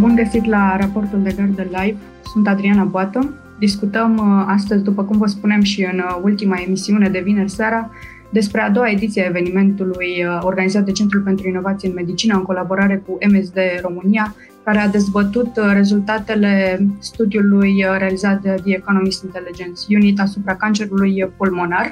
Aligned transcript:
Bun 0.00 0.14
găsit 0.14 0.44
la 0.44 0.76
raportul 0.76 1.22
de 1.22 1.34
gardă 1.36 1.62
live. 1.62 1.98
Sunt 2.32 2.48
Adriana 2.48 2.84
Boată. 2.84 3.34
Discutăm 3.58 4.16
uh, 4.16 4.44
astăzi, 4.46 4.82
după 4.82 5.02
cum 5.04 5.18
vă 5.18 5.26
spunem 5.26 5.62
și 5.62 5.88
în 5.92 5.98
uh, 5.98 6.18
ultima 6.22 6.62
emisiune 6.66 7.08
de 7.08 7.20
vineri 7.20 7.50
seara, 7.50 7.90
despre 8.30 8.60
a 8.60 8.70
doua 8.70 8.90
ediție 8.90 9.22
a 9.22 9.26
evenimentului 9.26 10.24
uh, 10.24 10.38
organizat 10.42 10.84
de 10.84 10.92
Centrul 10.92 11.20
pentru 11.20 11.48
Inovație 11.48 11.88
în 11.88 11.94
Medicină 11.94 12.34
în 12.34 12.42
colaborare 12.42 13.02
cu 13.06 13.18
MSD 13.32 13.58
România, 13.82 14.34
care 14.64 14.78
a 14.78 14.88
dezbătut 14.88 15.50
rezultatele 15.72 16.86
studiului 16.98 17.84
realizat 17.98 18.40
de 18.40 18.54
The 18.64 18.74
Economist 18.74 19.24
Intelligence 19.24 19.80
Unit 19.88 20.20
asupra 20.20 20.56
cancerului 20.56 21.32
pulmonar. 21.36 21.90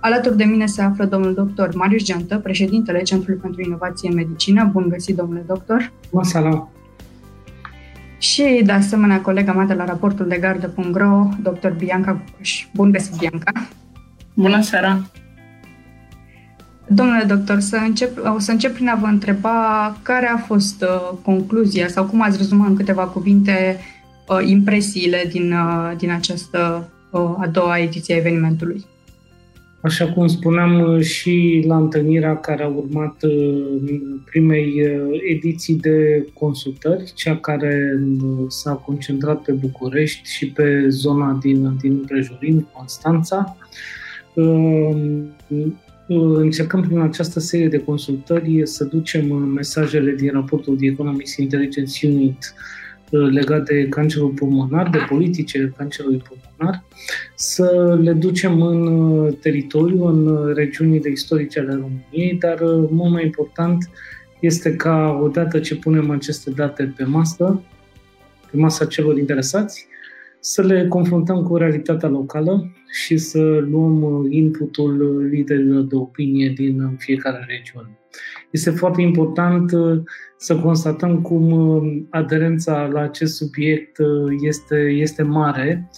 Alături 0.00 0.36
de 0.36 0.44
mine 0.44 0.66
se 0.66 0.82
află 0.82 1.04
domnul 1.04 1.34
doctor 1.34 1.74
Marius 1.74 2.02
Geantă, 2.02 2.38
președintele 2.38 3.02
Centrului 3.02 3.40
pentru 3.40 3.62
Inovație 3.62 4.08
în 4.08 4.14
Medicină. 4.14 4.70
Bun 4.72 4.88
găsit, 4.88 5.16
domnule 5.16 5.44
doctor! 5.46 5.92
Bună 6.10 6.24
seara! 6.24 6.68
Și, 8.18 8.62
de 8.64 8.72
asemenea, 8.72 9.20
colega 9.20 9.52
mea 9.52 9.64
de 9.64 9.74
la 9.74 9.84
raportul 9.84 10.28
de 10.28 10.36
gardă.ro, 10.36 11.28
dr. 11.42 11.68
Bianca 11.68 12.12
Cucuș. 12.12 12.66
Bun 12.74 12.90
găsit, 12.90 13.16
Bianca! 13.18 13.68
Bună 14.34 14.60
seara! 14.60 15.10
Domnule 16.86 17.24
doctor, 17.24 17.60
să 17.60 17.76
încep, 17.76 18.18
o 18.34 18.38
să 18.38 18.50
încep 18.50 18.74
prin 18.74 18.88
a 18.88 18.94
vă 18.94 19.06
întreba 19.06 19.96
care 20.02 20.26
a 20.26 20.36
fost 20.36 20.82
uh, 20.82 21.18
concluzia 21.22 21.88
sau 21.88 22.04
cum 22.04 22.22
ați 22.22 22.36
rezumat 22.36 22.68
în 22.68 22.76
câteva 22.76 23.04
cuvinte 23.04 23.78
uh, 24.28 24.48
impresiile 24.48 25.24
din, 25.30 25.52
uh, 25.52 25.92
din 25.96 26.10
această 26.10 26.88
uh, 27.10 27.34
a 27.38 27.46
doua 27.46 27.78
ediție 27.78 28.14
a 28.14 28.18
evenimentului. 28.18 28.84
Așa 29.80 30.12
cum 30.12 30.26
spuneam 30.26 30.80
uh, 30.80 31.00
și 31.00 31.64
la 31.66 31.76
întâlnirea 31.76 32.36
care 32.36 32.62
a 32.62 32.68
urmat 32.68 33.22
uh, 33.22 34.10
primei 34.24 34.82
uh, 34.82 35.20
ediții 35.30 35.74
de 35.74 36.26
consultări, 36.34 37.12
cea 37.14 37.36
care 37.36 38.00
s-a 38.48 38.72
concentrat 38.72 39.42
pe 39.42 39.52
București 39.52 40.30
și 40.30 40.50
pe 40.50 40.88
zona 40.88 41.38
din, 41.40 41.76
din 41.80 41.92
împrejurim, 41.92 42.68
Constanța, 42.72 43.56
încercăm 46.38 46.82
prin 46.82 46.98
această 46.98 47.40
serie 47.40 47.68
de 47.68 47.78
consultări 47.78 48.66
să 48.66 48.84
ducem 48.84 49.32
mesajele 49.34 50.12
din 50.12 50.32
raportul 50.32 50.76
de 50.76 50.86
Economist 50.86 51.38
Intelligence 51.38 52.06
Unit 52.06 52.54
Uh, 52.54 52.77
legat 53.10 53.64
de 53.64 53.86
cancerul 53.88 54.28
pulmonar, 54.28 54.88
de 54.88 54.98
politice 55.08 55.72
cancerului 55.76 56.22
pulmonar, 56.28 56.84
să 57.34 57.98
le 58.02 58.12
ducem 58.12 58.62
în 58.62 58.86
uh, 58.86 59.34
teritoriu, 59.40 60.04
în 60.04 60.26
uh, 60.26 60.54
regiunile 60.54 61.10
istorice 61.10 61.58
ale 61.58 61.72
României, 61.72 62.38
dar 62.40 62.58
mult 62.90 63.12
mai 63.12 63.24
important 63.24 63.90
este 64.40 64.76
ca 64.76 65.20
odată 65.22 65.58
ce 65.58 65.76
punem 65.76 66.10
aceste 66.10 66.50
date 66.50 66.94
pe 66.96 67.04
masă, 67.04 67.62
pe 68.50 68.56
masa 68.56 68.84
celor 68.84 69.18
interesați, 69.18 69.86
să 70.40 70.62
le 70.62 70.86
confruntăm 70.88 71.42
cu 71.42 71.56
realitatea 71.56 72.08
locală 72.08 72.72
și 72.90 73.16
să 73.16 73.40
luăm 73.70 74.26
inputul 74.30 75.22
liderilor 75.30 75.82
de 75.82 75.94
opinie 75.94 76.52
din 76.56 76.96
fiecare 76.98 77.46
regiune. 77.48 77.98
Este 78.50 78.70
foarte 78.70 79.00
important 79.00 79.72
uh, 79.72 80.00
să 80.36 80.56
constatăm 80.56 81.20
cum 81.20 81.50
uh, 81.50 82.02
aderența 82.10 82.86
la 82.92 83.00
acest 83.00 83.36
subiect 83.36 83.98
uh, 83.98 84.32
este, 84.42 84.76
este 84.76 85.22
mare, 85.22 85.90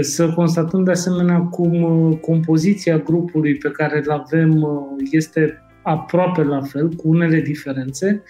să 0.00 0.32
constatăm 0.32 0.84
de 0.84 0.90
asemenea 0.90 1.38
cum 1.38 2.12
compoziția 2.20 2.98
grupului 2.98 3.56
pe 3.56 3.70
care 3.70 4.02
îl 4.04 4.10
avem 4.10 4.66
este 5.10 5.58
aproape 5.82 6.42
la 6.42 6.60
fel, 6.60 6.88
cu 6.88 7.08
unele 7.08 7.40
diferențe, 7.40 8.22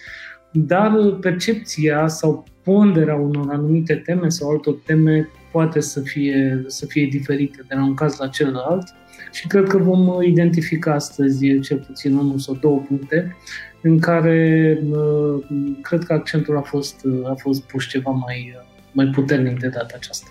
dar 0.51 1.17
percepția 1.21 2.07
sau 2.07 2.45
ponderea 2.63 3.15
unor 3.15 3.53
anumite 3.53 3.95
teme 3.95 4.29
sau 4.29 4.49
altor 4.49 4.75
teme 4.85 5.29
poate 5.51 5.79
să 5.79 5.99
fie, 5.99 6.63
să 6.67 6.85
fie 6.85 7.05
diferite 7.05 7.65
de 7.67 7.75
la 7.75 7.83
un 7.83 7.93
caz 7.93 8.17
la 8.17 8.27
celălalt 8.27 8.93
și 9.31 9.47
cred 9.47 9.67
că 9.67 9.77
vom 9.77 10.21
identifica 10.21 10.93
astăzi 10.93 11.59
cel 11.59 11.77
puțin 11.77 12.15
unul 12.15 12.39
sau 12.39 12.55
două 12.61 12.79
puncte 12.87 13.35
în 13.81 13.99
care 13.99 14.79
uh, 14.89 15.43
cred 15.81 16.03
că 16.03 16.13
accentul 16.13 16.57
a 16.57 16.61
fost, 16.61 17.01
uh, 17.03 17.29
a 17.29 17.33
fost 17.33 17.61
pus 17.61 17.87
ceva 17.87 18.11
mai, 18.11 18.53
uh, 18.57 18.65
mai 18.91 19.05
puternic 19.05 19.59
de 19.59 19.67
data 19.67 19.93
aceasta. 19.95 20.29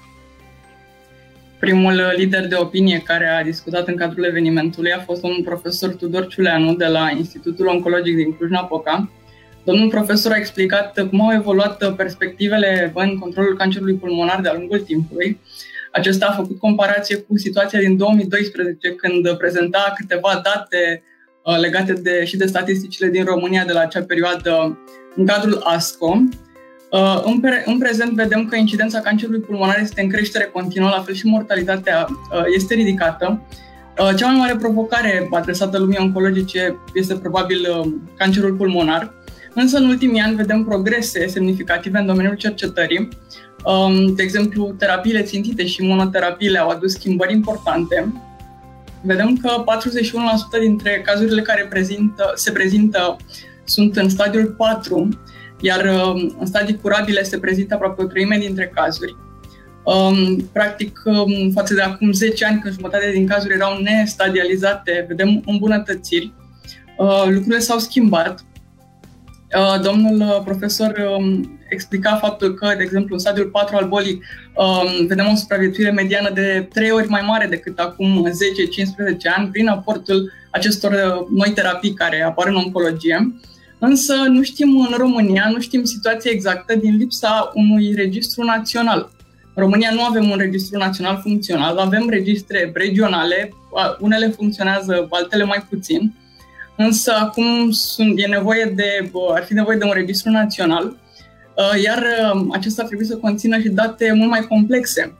Primul 1.58 2.00
lider 2.16 2.46
de 2.46 2.54
opinie 2.54 3.02
care 3.04 3.26
a 3.26 3.42
discutat 3.42 3.88
în 3.88 3.96
cadrul 3.96 4.24
evenimentului 4.24 4.92
a 4.92 5.00
fost 5.00 5.22
un 5.22 5.42
profesor 5.44 5.94
Tudor 5.94 6.26
Ciuleanu 6.26 6.74
de 6.74 6.86
la 6.86 7.10
Institutul 7.16 7.66
Oncologic 7.66 8.16
din 8.16 8.36
Cluj-Napoca. 8.36 9.10
Domnul 9.64 9.88
profesor 9.88 10.32
a 10.32 10.36
explicat 10.36 11.08
cum 11.08 11.20
au 11.20 11.34
evoluat 11.34 11.94
perspectivele 11.94 12.92
în 12.94 13.18
controlul 13.18 13.56
cancerului 13.56 13.94
pulmonar 13.94 14.40
de-a 14.40 14.54
lungul 14.54 14.80
timpului. 14.80 15.40
Acesta 15.92 16.26
a 16.26 16.32
făcut 16.32 16.58
comparație 16.58 17.16
cu 17.16 17.38
situația 17.38 17.78
din 17.78 17.96
2012, 17.96 18.94
când 18.94 19.36
prezenta 19.36 19.92
câteva 19.96 20.40
date 20.44 21.02
Uh, 21.44 21.58
legate 21.58 21.92
de, 21.92 22.24
și 22.24 22.36
de 22.36 22.46
statisticile 22.46 23.08
din 23.08 23.24
România 23.24 23.64
de 23.64 23.72
la 23.72 23.80
acea 23.80 24.02
perioadă 24.02 24.78
în 25.16 25.26
cadrul 25.26 25.60
ASCO. 25.64 26.18
Uh, 26.90 27.22
în, 27.24 27.40
pre, 27.40 27.62
în 27.66 27.78
prezent 27.78 28.12
vedem 28.12 28.46
că 28.46 28.56
incidența 28.56 29.00
cancerului 29.00 29.40
pulmonar 29.40 29.78
este 29.80 30.02
în 30.02 30.08
creștere 30.08 30.44
continuă, 30.44 30.88
la 30.88 31.02
fel 31.02 31.14
și 31.14 31.26
mortalitatea 31.26 32.06
uh, 32.08 32.42
este 32.54 32.74
ridicată. 32.74 33.46
Cea 34.16 34.26
mai 34.26 34.38
mare 34.38 34.56
provocare 34.56 35.28
adresată 35.30 35.78
lumii 35.78 35.98
oncologice 36.00 36.76
este 36.94 37.14
probabil 37.14 37.66
cancerul 38.16 38.54
pulmonar, 38.54 39.14
însă 39.54 39.78
în 39.78 39.88
ultimii 39.88 40.20
ani 40.20 40.36
vedem 40.36 40.64
progrese 40.64 41.26
semnificative 41.26 41.98
în 41.98 42.06
domeniul 42.06 42.36
cercetării. 42.36 43.08
Um, 43.64 44.14
de 44.14 44.22
exemplu, 44.22 44.74
terapiile 44.78 45.22
țintite 45.22 45.66
și 45.66 45.82
monoterapiile 45.82 46.58
au 46.58 46.68
adus 46.68 46.92
schimbări 46.92 47.32
importante 47.32 48.12
vedem 49.02 49.36
că 49.36 49.64
41% 50.56 50.60
dintre 50.60 51.00
cazurile 51.04 51.42
care 51.42 51.66
prezintă, 51.70 52.32
se 52.34 52.52
prezintă 52.52 53.16
sunt 53.64 53.96
în 53.96 54.08
stadiul 54.08 54.46
4, 54.46 55.08
iar 55.60 55.84
um, 55.84 56.36
în 56.38 56.46
stadii 56.46 56.76
curabile 56.76 57.22
se 57.22 57.38
prezintă 57.38 57.74
aproape 57.74 58.02
o 58.02 58.06
treime 58.06 58.38
dintre 58.38 58.72
cazuri. 58.74 59.16
Um, 59.84 60.36
practic, 60.52 61.02
um, 61.04 61.50
față 61.50 61.74
de 61.74 61.80
acum 61.80 62.12
10 62.12 62.44
ani, 62.44 62.60
când 62.60 62.74
jumătate 62.74 63.10
din 63.12 63.26
cazuri 63.26 63.54
erau 63.54 63.80
nestadializate, 63.80 65.04
vedem 65.08 65.42
îmbunătățiri. 65.46 66.32
Uh, 66.98 67.24
lucrurile 67.24 67.58
s-au 67.58 67.78
schimbat. 67.78 68.44
Uh, 69.56 69.80
domnul 69.82 70.20
uh, 70.20 70.40
profesor 70.44 70.94
explica 71.68 72.16
faptul 72.16 72.54
că, 72.54 72.74
de 72.76 72.82
exemplu, 72.82 73.14
în 73.14 73.20
stadiul 73.20 73.46
4 73.46 73.76
al 73.76 73.88
bolii 73.88 74.22
um, 74.54 75.06
vedem 75.06 75.28
o 75.32 75.34
supraviețuire 75.34 75.90
mediană 75.90 76.30
de 76.34 76.68
3 76.72 76.90
ori 76.90 77.08
mai 77.08 77.22
mare 77.26 77.46
decât 77.46 77.78
acum 77.78 78.28
10-15 78.28 79.36
ani 79.36 79.48
prin 79.48 79.68
aportul 79.68 80.32
acestor 80.50 80.92
uh, 80.92 81.26
noi 81.36 81.52
terapii 81.54 81.94
care 81.94 82.22
apar 82.22 82.46
în 82.46 82.54
oncologie. 82.54 83.34
Însă 83.78 84.14
nu 84.14 84.42
știm 84.42 84.78
în 84.78 84.96
România, 84.96 85.50
nu 85.52 85.60
știm 85.60 85.84
situația 85.84 86.30
exactă 86.34 86.74
din 86.74 86.96
lipsa 86.96 87.50
unui 87.54 87.94
registru 87.94 88.44
național. 88.44 89.10
În 89.54 89.62
România 89.62 89.90
nu 89.92 90.02
avem 90.02 90.30
un 90.30 90.36
registru 90.38 90.78
național 90.78 91.20
funcțional, 91.22 91.78
avem 91.78 92.08
registre 92.08 92.70
regionale, 92.74 93.54
unele 93.98 94.28
funcționează, 94.28 95.06
altele 95.10 95.44
mai 95.44 95.66
puțin. 95.68 96.14
Însă 96.86 97.12
acum 97.20 97.70
sunt, 97.70 98.12
e 98.16 98.26
nevoie 98.26 98.72
de, 98.76 99.10
ar 99.34 99.42
fi 99.42 99.52
nevoie 99.52 99.76
de 99.76 99.84
un 99.84 99.92
registru 99.92 100.30
național 100.30 100.96
Uh, 101.60 101.82
iar 101.82 102.02
uh, 102.32 102.46
acesta 102.52 102.84
trebuie 102.84 103.06
să 103.06 103.16
conțină 103.16 103.58
și 103.58 103.68
date 103.68 104.12
mult 104.12 104.30
mai 104.30 104.40
complexe. 104.40 105.12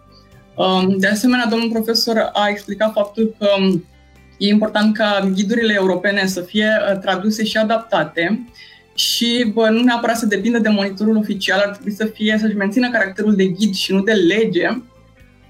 Um, 0.55 0.99
de 0.99 1.07
asemenea, 1.07 1.47
domnul 1.47 1.71
profesor 1.71 2.31
a 2.33 2.49
explicat 2.49 2.93
faptul 2.93 3.35
că 3.39 3.49
um, 3.59 3.85
e 4.39 4.49
important 4.49 4.97
ca 4.97 5.31
ghidurile 5.35 5.73
europene 5.73 6.27
să 6.27 6.41
fie 6.41 6.69
uh, 6.93 6.99
traduse 6.99 7.45
și 7.45 7.57
adaptate 7.57 8.45
și 8.95 9.51
bă, 9.55 9.69
nu 9.69 9.83
neapărat 9.83 10.17
să 10.17 10.27
depindă 10.27 10.59
de 10.59 10.69
monitorul 10.69 11.17
oficial, 11.17 11.59
ar 11.59 11.71
trebui 11.71 11.93
să 11.93 12.05
fie 12.05 12.39
să-și 12.41 12.57
mențină 12.57 12.91
caracterul 12.91 13.35
de 13.35 13.47
ghid 13.47 13.75
și 13.75 13.93
nu 13.93 14.03
de 14.03 14.13
lege. 14.13 14.69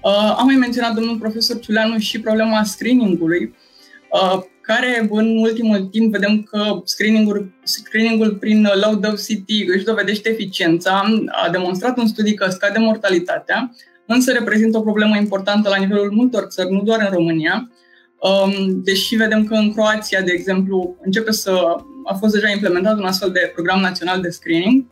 Uh, 0.01 0.35
am 0.37 0.45
mai 0.45 0.55
menționat 0.55 0.93
domnul 0.93 1.17
profesor 1.17 1.59
Ciuleanu 1.59 1.97
și 1.97 2.19
problema 2.19 2.63
screeningului. 2.63 3.55
Uh, 4.11 4.41
care 4.73 5.07
în 5.09 5.37
ultimul 5.37 5.79
timp 5.79 6.11
vedem 6.11 6.41
că 6.41 6.81
screening-ul, 6.83 7.53
screening-ul 7.63 8.35
prin 8.35 8.67
low 8.83 8.95
dose 8.95 9.33
CT 9.33 9.49
își 9.75 9.83
dovedește 9.83 10.29
eficiența, 10.29 11.03
a 11.45 11.49
demonstrat 11.49 11.97
un 11.97 12.07
studiu 12.07 12.33
că 12.35 12.49
scade 12.49 12.79
mortalitatea, 12.79 13.75
însă 14.05 14.31
reprezintă 14.31 14.77
o 14.77 14.81
problemă 14.81 15.17
importantă 15.17 15.69
la 15.69 15.75
nivelul 15.75 16.11
multor 16.11 16.43
țări, 16.43 16.71
nu 16.71 16.81
doar 16.81 16.99
în 16.99 17.15
România, 17.15 17.71
um, 18.19 18.81
deși 18.83 19.15
vedem 19.15 19.43
că 19.43 19.53
în 19.53 19.73
Croația, 19.73 20.21
de 20.21 20.31
exemplu, 20.31 20.95
începe 21.01 21.31
să 21.31 21.51
a 22.05 22.13
fost 22.13 22.33
deja 22.33 22.49
implementat 22.49 22.97
un 22.97 23.05
astfel 23.05 23.31
de 23.31 23.51
program 23.53 23.79
național 23.79 24.21
de 24.21 24.29
screening, 24.29 24.85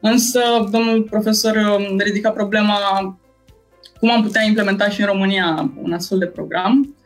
însă 0.00 0.40
domnul 0.70 1.02
profesor 1.02 1.56
um, 1.56 1.98
ridica 1.98 2.30
problema 2.30 2.78
cum 3.98 4.10
am 4.10 4.22
putea 4.22 4.42
implementa 4.42 4.88
și 4.88 5.00
în 5.00 5.06
România 5.06 5.72
un 5.82 5.92
astfel 5.92 6.18
de 6.18 6.26
program. 6.26 6.72
Um, 6.72 6.99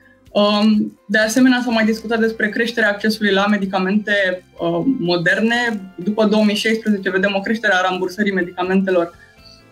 de 1.07 1.19
asemenea, 1.19 1.61
s-a 1.65 1.71
mai 1.71 1.85
discutat 1.85 2.21
despre 2.21 2.49
creșterea 2.49 2.89
accesului 2.89 3.33
la 3.33 3.47
medicamente 3.47 4.13
uh, 4.59 4.85
moderne. 4.99 5.81
După 5.97 6.25
2016 6.25 7.11
vedem 7.11 7.35
o 7.37 7.41
creștere 7.41 7.75
a 7.75 7.89
rambursării 7.89 8.33
medicamentelor 8.33 9.15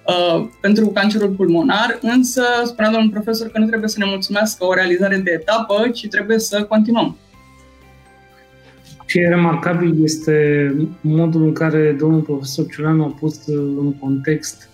uh, 0.06 0.46
pentru 0.60 0.86
cancerul 0.86 1.28
pulmonar, 1.28 1.98
însă 2.02 2.42
spunea 2.64 2.90
domnul 2.90 3.10
profesor 3.10 3.48
că 3.48 3.58
nu 3.58 3.66
trebuie 3.66 3.88
să 3.88 3.98
ne 3.98 4.04
mulțumească 4.08 4.64
o 4.64 4.74
realizare 4.74 5.16
de 5.16 5.30
etapă, 5.30 5.88
ci 5.88 6.08
trebuie 6.08 6.38
să 6.38 6.62
continuăm. 6.62 7.16
Ce 9.06 9.20
e 9.20 9.28
remarcabil 9.28 10.02
este 10.02 10.36
modul 11.00 11.42
în 11.42 11.52
care 11.52 11.96
domnul 11.98 12.20
profesor 12.20 12.66
Ciuleanu 12.66 13.04
a 13.04 13.16
pus 13.20 13.46
în 13.46 13.94
context 13.98 14.68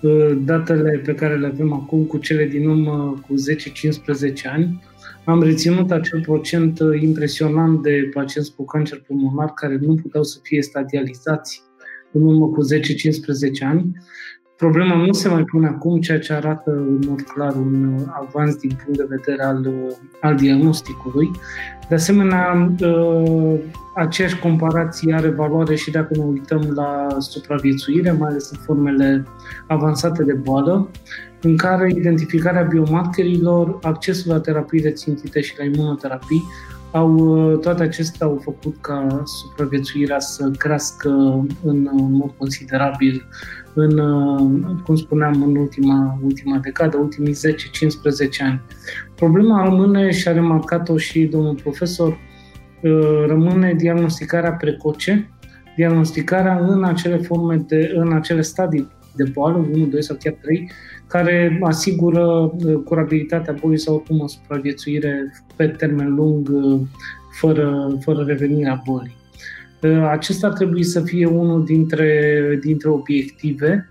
uh, 0.00 0.30
datele 0.38 1.02
pe 1.04 1.14
care 1.14 1.36
le 1.36 1.46
avem 1.46 1.72
acum 1.72 2.04
cu 2.04 2.18
cele 2.18 2.44
din 2.44 2.68
urmă 2.68 3.20
cu 3.26 3.34
10-15 3.34 4.50
ani. 4.52 4.90
Am 5.24 5.42
reținut 5.42 5.90
acel 5.90 6.20
procent 6.20 6.80
uh, 6.80 7.00
impresionant 7.02 7.82
de 7.82 8.10
pacienți 8.14 8.54
cu 8.54 8.64
cancer 8.64 9.00
pulmonar 9.06 9.52
care 9.54 9.78
nu 9.80 9.94
puteau 9.94 10.22
să 10.22 10.38
fie 10.42 10.62
stadializați 10.62 11.62
în 12.12 12.22
urmă 12.22 12.46
cu 12.46 12.60
10-15 12.62 13.68
ani 13.68 13.92
Problema 14.62 14.94
nu 14.94 15.12
se 15.12 15.28
mai 15.28 15.44
pune 15.44 15.66
acum, 15.66 16.00
ceea 16.00 16.18
ce 16.18 16.32
arată 16.32 16.70
în 16.70 16.98
mod 17.08 17.20
clar 17.20 17.54
un 17.54 17.94
uh, 17.94 18.02
avans 18.10 18.56
din 18.56 18.78
punct 18.84 18.98
de 18.98 19.06
vedere 19.08 19.44
al, 19.44 19.66
uh, 19.66 19.94
al 20.20 20.36
diagnosticului. 20.36 21.30
De 21.88 21.94
asemenea, 21.94 22.74
uh, 22.80 23.58
aceeași 23.94 24.38
comparație 24.38 25.14
are 25.14 25.28
valoare 25.28 25.74
și 25.74 25.90
dacă 25.90 26.16
ne 26.16 26.24
uităm 26.24 26.72
la 26.74 27.06
supraviețuire, 27.18 28.12
mai 28.12 28.28
ales 28.28 28.50
în 28.50 28.58
formele 28.58 29.26
avansate 29.66 30.22
de 30.22 30.32
boală, 30.32 30.88
în 31.42 31.56
care 31.56 31.92
identificarea 31.96 32.62
biomarkerilor, 32.62 33.78
accesul 33.82 34.32
la 34.32 34.40
terapii 34.40 34.80
rețintite 34.80 35.40
și 35.40 35.54
la 35.58 35.64
imunoterapii 35.64 36.42
au, 36.90 37.56
toate 37.56 37.82
acestea 37.82 38.26
au 38.26 38.40
făcut 38.42 38.76
ca 38.80 39.22
supraviețuirea 39.24 40.18
să 40.18 40.50
crească 40.58 41.08
în, 41.64 41.88
în 41.92 42.12
mod 42.12 42.30
considerabil 42.36 43.26
în, 43.74 43.98
cum 44.84 44.96
spuneam, 44.96 45.42
în 45.42 45.56
ultima, 45.56 46.18
ultima 46.24 46.58
decadă, 46.58 46.96
ultimii 46.96 47.34
10-15 47.34 47.36
ani. 48.38 48.60
Problema 49.14 49.64
rămâne, 49.64 50.10
și 50.10 50.28
a 50.28 50.32
remarcat-o 50.32 50.96
și 50.96 51.24
domnul 51.24 51.54
profesor, 51.54 52.08
uh, 52.82 53.24
rămâne 53.26 53.74
diagnosticarea 53.74 54.52
precoce, 54.52 55.30
diagnosticarea 55.76 56.58
în 56.58 56.84
acele 56.84 57.16
forme 57.16 57.56
de, 57.56 57.92
în 57.94 58.12
acele 58.12 58.40
stadii 58.40 58.88
de 59.16 59.24
boală, 59.32 59.66
1, 59.72 59.86
2 59.86 60.02
sau 60.02 60.16
chiar 60.20 60.36
3, 60.42 60.70
care 61.06 61.58
asigură 61.62 62.24
uh, 62.24 62.74
curabilitatea 62.84 63.56
bolii 63.60 63.78
sau 63.78 63.94
oricum 63.94 64.20
o 64.20 64.26
supraviețuire 64.26 65.32
pe 65.56 65.66
termen 65.66 66.14
lung, 66.14 66.48
uh, 66.52 66.80
fără, 67.38 67.98
fără 68.00 68.24
revenirea 68.26 68.82
bolii. 68.86 69.20
Acesta 70.10 70.46
ar 70.46 70.52
trebui 70.52 70.84
să 70.84 71.00
fie 71.00 71.26
unul 71.26 71.64
dintre, 71.64 72.58
dintre 72.62 72.88
obiective 72.88 73.90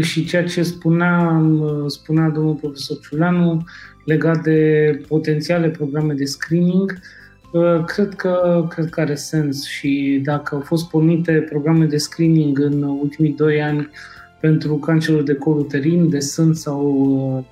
și 0.00 0.24
ceea 0.24 0.44
ce 0.44 0.62
spunea, 0.62 1.42
spunea 1.86 2.28
domnul 2.28 2.54
profesor 2.54 2.98
Ciuleanu 3.00 3.64
legat 4.04 4.42
de 4.42 5.00
potențiale 5.08 5.68
programe 5.68 6.12
de 6.12 6.24
screening, 6.24 6.98
cred 7.86 8.14
că, 8.14 8.66
cred 8.68 8.88
că 8.88 9.00
are 9.00 9.14
sens 9.14 9.66
și 9.66 10.20
dacă 10.24 10.54
au 10.54 10.60
fost 10.60 10.88
pornite 10.88 11.32
programe 11.32 11.84
de 11.84 11.96
screening 11.96 12.58
în 12.58 12.82
ultimii 12.82 13.34
doi 13.36 13.62
ani 13.62 13.90
pentru 14.40 14.76
cancerul 14.76 15.24
de 15.24 15.34
col 15.34 15.58
uterin, 15.58 16.08
de 16.08 16.18
sân 16.18 16.54
sau 16.54 17.46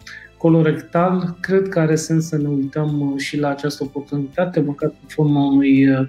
colorectal, 0.44 1.36
cred 1.40 1.68
că 1.68 1.78
are 1.78 1.94
sens 1.94 2.26
să 2.26 2.36
ne 2.36 2.48
uităm 2.48 3.00
uh, 3.00 3.20
și 3.20 3.38
la 3.38 3.48
această 3.48 3.82
oportunitate, 3.82 4.60
măcar 4.60 4.88
în 4.88 5.08
forma 5.08 5.44
unui, 5.44 5.88
uh, 5.88 6.08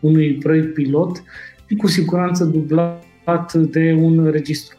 unui 0.00 0.34
proiect 0.34 0.74
pilot 0.74 1.22
și 1.66 1.76
cu 1.76 1.86
siguranță 1.86 2.44
dublat 2.44 3.52
de 3.52 3.98
un 4.00 4.30
registru. 4.30 4.76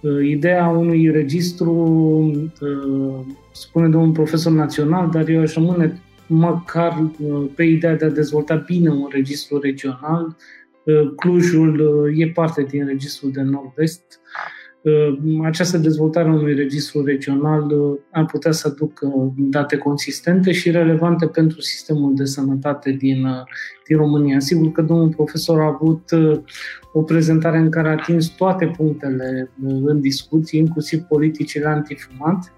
Uh, 0.00 0.28
ideea 0.28 0.68
unui 0.68 1.10
registru, 1.10 2.50
spune 3.52 3.88
domnul 3.88 4.12
profesor 4.12 4.52
național, 4.52 5.10
dar 5.10 5.28
eu 5.28 5.40
aș 5.40 5.54
rămâne 5.54 6.02
măcar 6.26 7.10
pe 7.54 7.62
ideea 7.62 7.96
de 7.96 8.04
a 8.04 8.10
dezvolta 8.10 8.54
bine 8.54 8.90
un 8.90 9.08
registru 9.10 9.58
regional. 9.60 10.36
Clujul 11.16 12.12
e 12.16 12.28
parte 12.28 12.62
din 12.62 12.86
registrul 12.86 13.30
de 13.32 13.42
nord-est 13.42 14.20
această 15.44 15.78
dezvoltare 15.78 16.28
a 16.28 16.32
unui 16.32 16.54
registru 16.54 17.04
regional 17.04 17.70
uh, 17.70 17.98
ar 18.10 18.24
putea 18.24 18.52
să 18.52 18.68
aducă 18.72 19.32
date 19.36 19.76
consistente 19.76 20.52
și 20.52 20.70
relevante 20.70 21.26
pentru 21.26 21.60
sistemul 21.60 22.14
de 22.14 22.24
sănătate 22.24 22.90
din, 22.90 23.24
uh, 23.24 23.42
din 23.86 23.96
România. 23.96 24.38
Sigur 24.38 24.72
că 24.72 24.82
domnul 24.82 25.08
profesor 25.08 25.60
a 25.60 25.66
avut 25.66 26.10
uh, 26.10 26.40
o 26.92 27.02
prezentare 27.02 27.58
în 27.58 27.70
care 27.70 27.88
a 27.88 27.90
atins 27.90 28.26
toate 28.26 28.66
punctele 28.76 29.50
în 29.84 30.00
discuție, 30.00 30.58
inclusiv 30.58 31.00
politicile 31.00 31.66
antifumat, 31.66 32.52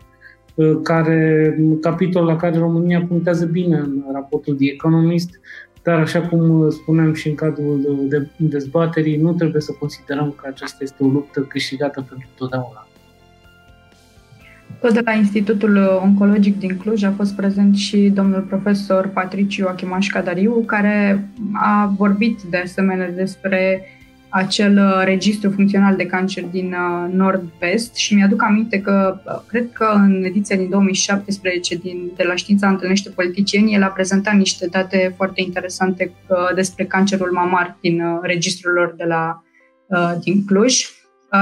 care, 0.83 1.57
capitol 1.81 2.25
la 2.25 2.37
care 2.37 2.59
România 2.59 3.05
punctează 3.09 3.47
bine 3.47 3.77
în 3.77 4.05
raportul 4.13 4.55
The 4.55 4.71
Economist, 4.73 5.41
dar, 5.83 5.99
așa 5.99 6.21
cum 6.21 6.71
spuneam 6.71 7.15
și 7.15 7.29
în 7.29 7.35
cadrul 7.35 8.07
de 8.09 8.29
dezbaterii, 8.37 9.17
nu 9.17 9.33
trebuie 9.33 9.63
să 9.63 9.73
considerăm 9.79 10.35
că 10.41 10.49
aceasta 10.49 10.79
este 10.81 11.03
o 11.03 11.07
luptă 11.07 11.41
câștigată 11.41 12.05
pentru 12.09 12.29
totdeauna. 12.37 12.87
Tot 14.81 14.93
de 14.93 15.01
la 15.05 15.13
Institutul 15.13 16.01
Oncologic 16.03 16.59
din 16.59 16.77
Cluj 16.77 17.03
a 17.03 17.13
fost 17.13 17.35
prezent 17.35 17.77
și 17.77 18.11
domnul 18.15 18.41
profesor 18.41 19.09
Patriciu 19.09 19.67
Achimaș 19.69 20.07
Cadariu, 20.07 20.63
care 20.67 21.29
a 21.53 21.95
vorbit 21.97 22.41
de 22.43 22.57
asemenea 22.57 23.11
despre 23.11 23.85
acel 24.31 24.77
uh, 24.79 25.03
registru 25.05 25.51
funcțional 25.51 25.97
de 25.97 26.07
cancer 26.07 26.45
din 26.45 26.73
uh, 26.73 27.13
nord-vest 27.13 27.95
și 27.95 28.15
mi-aduc 28.15 28.43
aminte 28.43 28.81
că 28.81 29.21
uh, 29.27 29.41
cred 29.47 29.73
că 29.73 29.85
în 29.95 30.25
ediția 30.25 30.57
din 30.57 30.69
2017 30.69 31.75
din, 31.75 32.13
de 32.17 32.23
la 32.23 32.35
Știința 32.35 32.69
întâlnește 32.69 33.11
politicieni, 33.11 33.75
el 33.75 33.83
a 33.83 33.87
prezentat 33.87 34.35
niște 34.35 34.67
date 34.67 35.15
foarte 35.17 35.41
interesante 35.43 36.13
despre 36.55 36.85
cancerul 36.85 37.31
mamar 37.33 37.77
din 37.81 38.03
registrul 38.23 38.73
lor 38.73 38.95
de 38.97 39.05
la, 39.05 39.43
din 40.21 40.45
Cluj. 40.45 40.85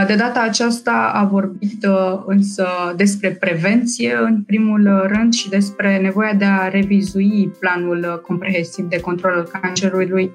De 0.07 0.15
data 0.15 0.41
aceasta 0.41 1.11
a 1.15 1.25
vorbit 1.25 1.87
însă 2.27 2.67
despre 2.97 3.31
prevenție 3.31 4.19
în 4.23 4.43
primul 4.43 5.07
rând 5.07 5.33
și 5.33 5.49
despre 5.49 5.99
nevoia 5.99 6.33
de 6.33 6.45
a 6.45 6.69
revizui 6.69 7.53
planul 7.59 8.21
comprehensiv 8.27 8.85
de 8.85 9.01
control 9.01 9.33
al 9.33 9.61
cancerului 9.61 10.33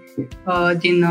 din 0.78 1.06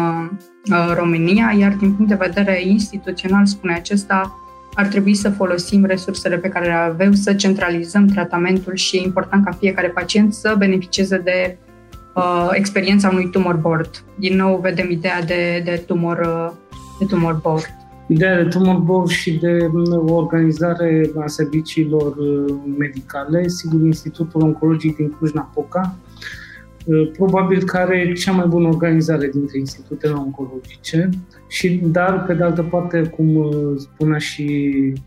România, 0.94 1.54
iar 1.58 1.72
din 1.72 1.94
punct 1.94 2.10
de 2.10 2.26
vedere 2.28 2.62
instituțional, 2.66 3.46
spune 3.46 3.74
acesta, 3.74 4.36
ar 4.74 4.86
trebui 4.86 5.14
să 5.14 5.30
folosim 5.30 5.84
resursele 5.84 6.36
pe 6.36 6.48
care 6.48 6.66
le 6.66 6.72
avem, 6.72 7.14
să 7.14 7.34
centralizăm 7.34 8.06
tratamentul 8.06 8.74
și 8.74 8.96
e 8.96 9.02
important 9.02 9.44
ca 9.44 9.50
fiecare 9.50 9.88
pacient 9.88 10.34
să 10.34 10.54
beneficieze 10.58 11.18
de 11.18 11.58
uh, 12.14 12.48
experiența 12.52 13.08
unui 13.08 13.30
tumor 13.30 13.54
board. 13.54 14.04
Din 14.18 14.36
nou 14.36 14.56
vedem 14.56 14.90
ideea 14.90 15.22
de, 15.22 15.62
de, 15.64 15.82
tumor, 15.86 16.18
uh, 16.18 16.50
de 16.98 17.04
tumor 17.04 17.34
board. 17.42 17.81
Ideea 18.12 18.42
de 18.42 18.48
tumor 18.48 18.76
board 18.76 19.08
și 19.08 19.38
de 19.38 19.70
o 20.06 20.14
organizare 20.14 21.10
a 21.20 21.26
serviciilor 21.26 22.16
uh, 22.16 22.54
medicale. 22.78 23.48
Sigur, 23.48 23.80
Institutul 23.80 24.42
Oncologic 24.42 24.96
din 24.96 25.10
Cluj-Napoca 25.10 25.96
Uh, 26.84 27.10
probabil 27.12 27.64
că 27.64 27.76
are 27.76 28.12
cea 28.12 28.32
mai 28.32 28.46
bună 28.46 28.68
organizare 28.68 29.28
dintre 29.32 29.58
institutele 29.58 30.12
oncologice, 30.12 31.08
și, 31.48 31.80
dar, 31.82 32.24
pe 32.24 32.34
de 32.34 32.42
altă 32.42 32.62
parte, 32.62 33.02
cum 33.02 33.36
uh, 33.36 33.74
spunea 33.76 34.18
și, 34.18 34.72
uh, 34.94 35.00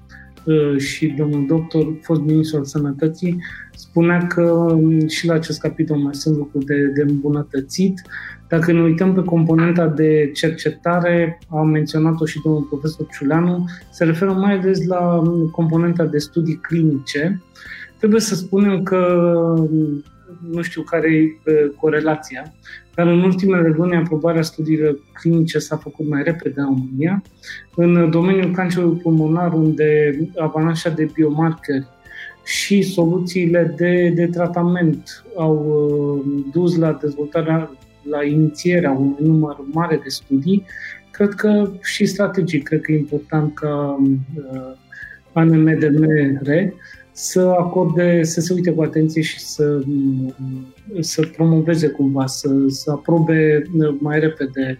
și 0.77 1.07
domnul 1.17 1.45
doctor, 1.47 1.97
fost 2.01 2.21
ministru 2.21 2.57
al 2.57 2.65
sănătății, 2.65 3.37
spunea 3.75 4.27
că 4.27 4.41
um, 4.41 5.07
și 5.07 5.25
la 5.25 5.33
acest 5.33 5.59
capitol 5.59 5.97
mai 5.97 6.15
sunt 6.15 6.37
lucruri 6.37 6.65
de, 6.65 6.85
de 6.95 7.01
îmbunătățit. 7.01 8.01
Dacă 8.47 8.71
ne 8.71 8.81
uităm 8.81 9.13
pe 9.13 9.21
componenta 9.21 9.87
de 9.87 10.31
cercetare, 10.33 11.39
a 11.49 11.61
menționat-o 11.61 12.25
și 12.25 12.41
domnul 12.43 12.61
profesor 12.61 13.07
Ciuleanu, 13.11 13.65
se 13.91 14.03
referă 14.03 14.31
mai 14.31 14.57
ales 14.57 14.85
la 14.85 15.15
um, 15.15 15.49
componenta 15.49 16.05
de 16.05 16.17
studii 16.17 16.59
clinice. 16.61 17.41
Trebuie 17.97 18.21
să 18.21 18.35
spunem 18.35 18.83
că 18.83 18.97
um, 19.57 20.03
nu 20.51 20.61
știu 20.61 20.81
care 20.81 21.13
e 21.13 21.27
corelația, 21.79 22.53
dar 22.95 23.07
în 23.07 23.21
ultimele 23.21 23.67
luni 23.67 23.95
aprobarea 23.95 24.41
studiilor 24.41 24.99
clinice 25.13 25.59
s-a 25.59 25.77
făcut 25.77 26.09
mai 26.09 26.23
repede 26.23 26.59
în 26.59 26.65
România. 26.65 27.21
În 27.75 28.09
domeniul 28.09 28.51
cancerului 28.51 28.97
pulmonar, 28.97 29.53
unde 29.53 30.17
avanajul 30.37 30.91
de 30.95 31.09
biomarceri 31.13 31.87
și 32.45 32.81
soluțiile 32.81 33.73
de, 33.77 34.11
de 34.15 34.27
tratament 34.27 35.23
au 35.35 35.55
uh, 35.65 36.43
dus 36.51 36.77
la 36.77 36.97
dezvoltarea, 37.01 37.71
la 38.09 38.23
inițierea 38.23 38.91
unui 38.91 39.15
număr 39.19 39.57
mare 39.71 39.99
de 40.03 40.09
studii, 40.09 40.65
cred 41.11 41.33
că 41.33 41.71
și 41.81 42.05
strategic, 42.05 42.63
cred 42.63 42.81
că 42.81 42.91
e 42.91 42.97
important 42.97 43.53
ca 43.53 43.97
uh, 44.35 44.75
ANMDMR 45.33 46.73
să 47.17 47.55
acorde, 47.59 48.23
să 48.23 48.41
se 48.41 48.53
uite 48.53 48.71
cu 48.71 48.81
atenție 48.81 49.21
și 49.21 49.39
să, 49.39 49.81
să 50.99 51.29
promoveze 51.35 51.87
cumva, 51.87 52.25
să, 52.25 52.49
să 52.67 52.91
aprobe 52.91 53.63
mai 53.99 54.19
repede 54.19 54.79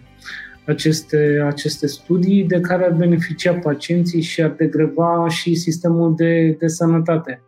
aceste, 0.66 1.42
aceste 1.46 1.86
studii 1.86 2.44
de 2.44 2.60
care 2.60 2.84
ar 2.84 2.92
beneficia 2.92 3.52
pacienții 3.52 4.20
și 4.20 4.42
ar 4.42 4.50
degreva 4.50 5.28
și 5.28 5.54
sistemul 5.54 6.14
de, 6.14 6.56
de 6.58 6.66
sănătate. 6.66 7.42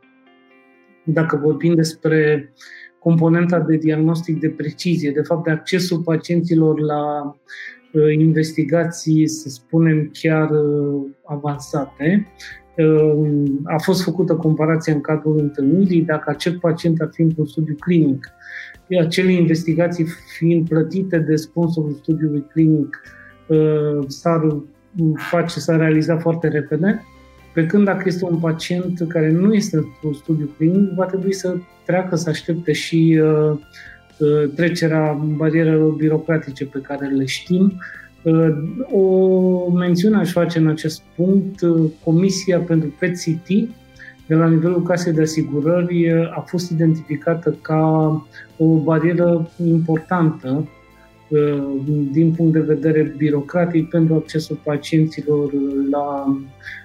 Dacă 1.04 1.37
vorbim 1.37 1.75
despre 1.75 2.52
componenta 2.99 3.61
de 3.61 3.76
diagnostic 3.76 4.40
de 4.40 4.49
precizie, 4.49 5.11
de 5.11 5.23
fapt 5.23 5.45
de 5.45 5.50
accesul 5.50 5.99
pacienților 5.99 6.80
la 6.80 7.35
uh, 7.92 8.12
investigații, 8.18 9.28
să 9.28 9.49
spunem, 9.49 10.11
chiar 10.12 10.50
uh, 10.50 11.02
avansate, 11.25 12.26
uh, 12.26 12.68
a 13.65 13.79
fost 13.79 14.03
făcută 14.03 14.35
comparația 14.35 14.93
în 14.93 15.01
cadrul 15.01 15.39
întâlnirii 15.39 16.03
dacă 16.03 16.31
acel 16.31 16.59
pacient 16.59 17.01
ar 17.01 17.09
fi 17.13 17.23
într-un 17.23 17.47
studiu 17.47 17.75
clinic 17.81 18.33
acele 18.97 19.33
investigații 19.33 20.07
fiind 20.37 20.69
plătite 20.69 21.19
de 21.19 21.37
sponsorul 21.37 21.99
studiului 22.03 22.45
clinic 22.53 23.01
uh, 23.47 24.05
s-ar 24.07 24.57
face, 25.31 25.61
s-ar 25.61 25.79
realiza 25.79 26.19
foarte 26.19 26.49
repede, 26.49 27.05
pe 27.55 27.67
când 27.67 27.85
dacă 27.85 28.03
este 28.07 28.25
un 28.25 28.37
pacient 28.37 29.05
care 29.09 29.31
nu 29.31 29.55
este 29.55 29.77
într-un 29.77 30.13
studiu 30.13 30.51
clinic, 30.57 30.95
va 30.95 31.05
trebui 31.05 31.33
să 31.33 31.57
treacă, 31.85 32.17
să 32.17 32.29
aștepte 32.29 32.73
și 32.73 33.21
uh, 33.23 33.59
uh, 34.19 34.51
trecerea 34.55 35.13
barierelor 35.37 35.93
birocratice 35.93 36.65
pe 36.65 36.79
care 36.81 37.07
le 37.07 37.25
știm. 37.25 37.73
O 38.93 39.71
mențiune 39.71 40.17
aș 40.17 40.33
face 40.33 40.59
în 40.59 40.67
acest 40.67 41.03
punct, 41.17 41.61
Comisia 42.05 42.59
pentru 42.59 42.95
PET-CT 42.99 43.47
de 44.27 44.35
la 44.35 44.49
nivelul 44.49 44.83
casei 44.83 45.13
de 45.13 45.23
asigurări 45.23 46.13
a 46.37 46.41
fost 46.41 46.71
identificată 46.71 47.57
ca 47.61 47.83
o 48.57 48.65
barieră 48.83 49.51
importantă 49.67 50.69
din 52.13 52.33
punct 52.37 52.53
de 52.53 52.61
vedere 52.61 53.15
birocratic 53.17 53.89
pentru 53.89 54.15
accesul 54.15 54.61
pacienților 54.65 55.53
la 55.91 56.37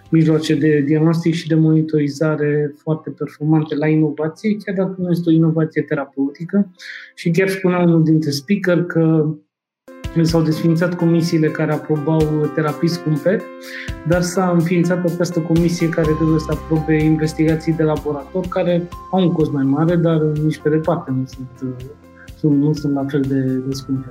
mijloace 0.09 0.55
de 0.55 0.79
diagnostic 0.79 1.33
și 1.33 1.47
de 1.47 1.55
monitorizare 1.55 2.73
foarte 2.77 3.09
performante 3.09 3.75
la 3.75 3.87
inovație, 3.87 4.57
chiar 4.65 4.75
dacă 4.75 4.95
nu 4.97 5.11
este 5.11 5.29
o 5.29 5.33
inovație 5.33 5.81
terapeutică. 5.81 6.71
Și 7.15 7.31
chiar 7.31 7.49
spunea 7.49 7.79
unul 7.79 8.03
dintre 8.03 8.29
speaker 8.29 8.83
că 8.83 9.35
s-au 10.21 10.41
desfințat 10.41 10.93
comisiile 10.93 11.47
care 11.47 11.73
aprobau 11.73 12.49
terapii 12.55 12.87
scumpe, 12.89 13.41
dar 14.07 14.21
s-a 14.21 14.49
înființat 14.49 15.05
această 15.05 15.39
comisie 15.39 15.89
care 15.89 16.11
trebuie 16.11 16.39
să 16.39 16.51
aprobe 16.51 17.03
investigații 17.03 17.73
de 17.73 17.83
laborator, 17.83 18.47
care 18.47 18.87
au 19.11 19.21
un 19.21 19.31
cost 19.31 19.51
mai 19.51 19.63
mare, 19.63 19.95
dar 19.95 20.17
nici 20.21 20.57
pe 20.57 20.69
departe 20.69 21.11
nu 21.11 21.25
sunt, 21.25 21.75
nu 22.39 22.73
sunt 22.73 22.93
la 22.93 23.05
fel 23.07 23.21
de, 23.21 23.39
de 23.39 23.73
scumpe. 23.73 24.07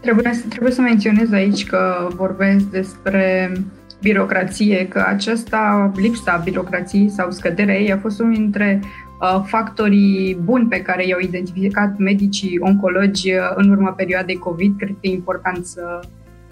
Trebuie, 0.00 0.30
trebuie 0.48 0.72
să 0.72 0.80
menționez 0.80 1.32
aici 1.32 1.66
că 1.66 2.08
vorbesc 2.14 2.64
despre 2.64 3.52
birocrație, 4.00 4.88
că 4.88 5.04
aceasta, 5.06 5.92
lipsa 5.96 6.40
birocrației 6.44 7.08
sau 7.08 7.30
scăderea 7.30 7.78
ei 7.78 7.92
a 7.92 7.98
fost 7.98 8.20
unul 8.20 8.34
dintre 8.34 8.80
Uh, 8.82 9.07
factorii 9.46 10.38
buni 10.44 10.68
pe 10.68 10.82
care 10.82 11.06
i-au 11.06 11.18
identificat 11.20 11.98
medicii 11.98 12.58
oncologi 12.60 13.32
uh, 13.32 13.40
în 13.54 13.70
urma 13.70 13.90
perioadei 13.90 14.36
COVID. 14.36 14.76
Cred 14.78 14.90
că 14.90 14.98
e 15.00 15.10
important 15.10 15.66
să 15.66 16.00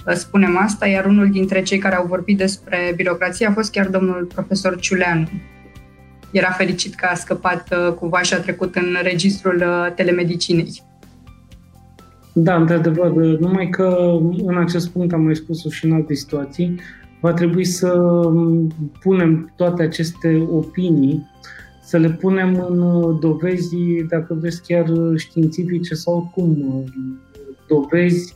uh, 0.07 0.13
spunem 0.13 0.59
asta, 0.59 0.87
iar 0.87 1.05
unul 1.05 1.31
dintre 1.31 1.63
cei 1.63 1.79
care 1.79 1.95
au 1.95 2.07
vorbit 2.07 2.37
despre 2.37 2.93
birocrație 2.97 3.47
a 3.47 3.53
fost 3.53 3.71
chiar 3.71 3.87
domnul 3.87 4.29
profesor 4.35 4.79
Ciuleanu. 4.79 5.29
Era 6.31 6.51
fericit 6.51 6.95
că 6.95 7.09
a 7.11 7.15
scăpat 7.15 7.75
cumva 7.99 8.23
și 8.23 8.35
a 8.35 8.41
trecut 8.41 8.75
în 8.75 8.97
registrul 9.03 9.65
telemedicinei. 9.95 10.83
Da, 12.33 12.55
într-adevăr, 12.55 13.11
numai 13.39 13.69
că 13.69 13.97
în 14.47 14.59
acest 14.59 14.91
punct 14.91 15.13
am 15.13 15.23
mai 15.23 15.37
spus-o 15.37 15.69
și 15.69 15.85
în 15.85 15.93
alte 15.93 16.15
situații, 16.15 16.81
va 17.21 17.33
trebui 17.33 17.65
să 17.65 17.93
um, 17.93 18.71
punem 19.01 19.53
toate 19.57 19.83
aceste 19.83 20.47
opinii 20.51 21.27
să 21.87 21.97
le 21.99 22.11
punem 22.11 22.67
în 22.69 22.81
uh, 22.81 23.17
dovezi, 23.21 23.77
dacă 24.09 24.35
vreți, 24.35 24.63
chiar 24.63 24.89
uh, 24.89 25.19
științifice 25.19 25.95
sau 25.95 26.17
oricum 26.17 26.77
uh, 26.77 26.85
dovezi 27.69 28.35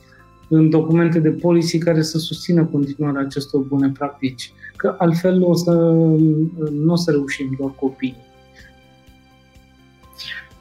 în 0.48 0.70
documente 0.70 1.18
de 1.18 1.30
policy 1.30 1.78
care 1.78 2.02
să 2.02 2.18
susțină 2.18 2.64
continuarea 2.64 3.20
acestor 3.20 3.60
bune 3.60 3.92
practici. 3.98 4.52
Că 4.76 4.94
altfel 4.98 5.44
o 5.44 5.54
să, 5.54 5.72
nu 6.72 6.92
o 6.92 6.96
să 6.96 7.10
reușim 7.10 7.54
doar 7.58 7.72
cu 7.76 7.84
opinii. 7.84 8.28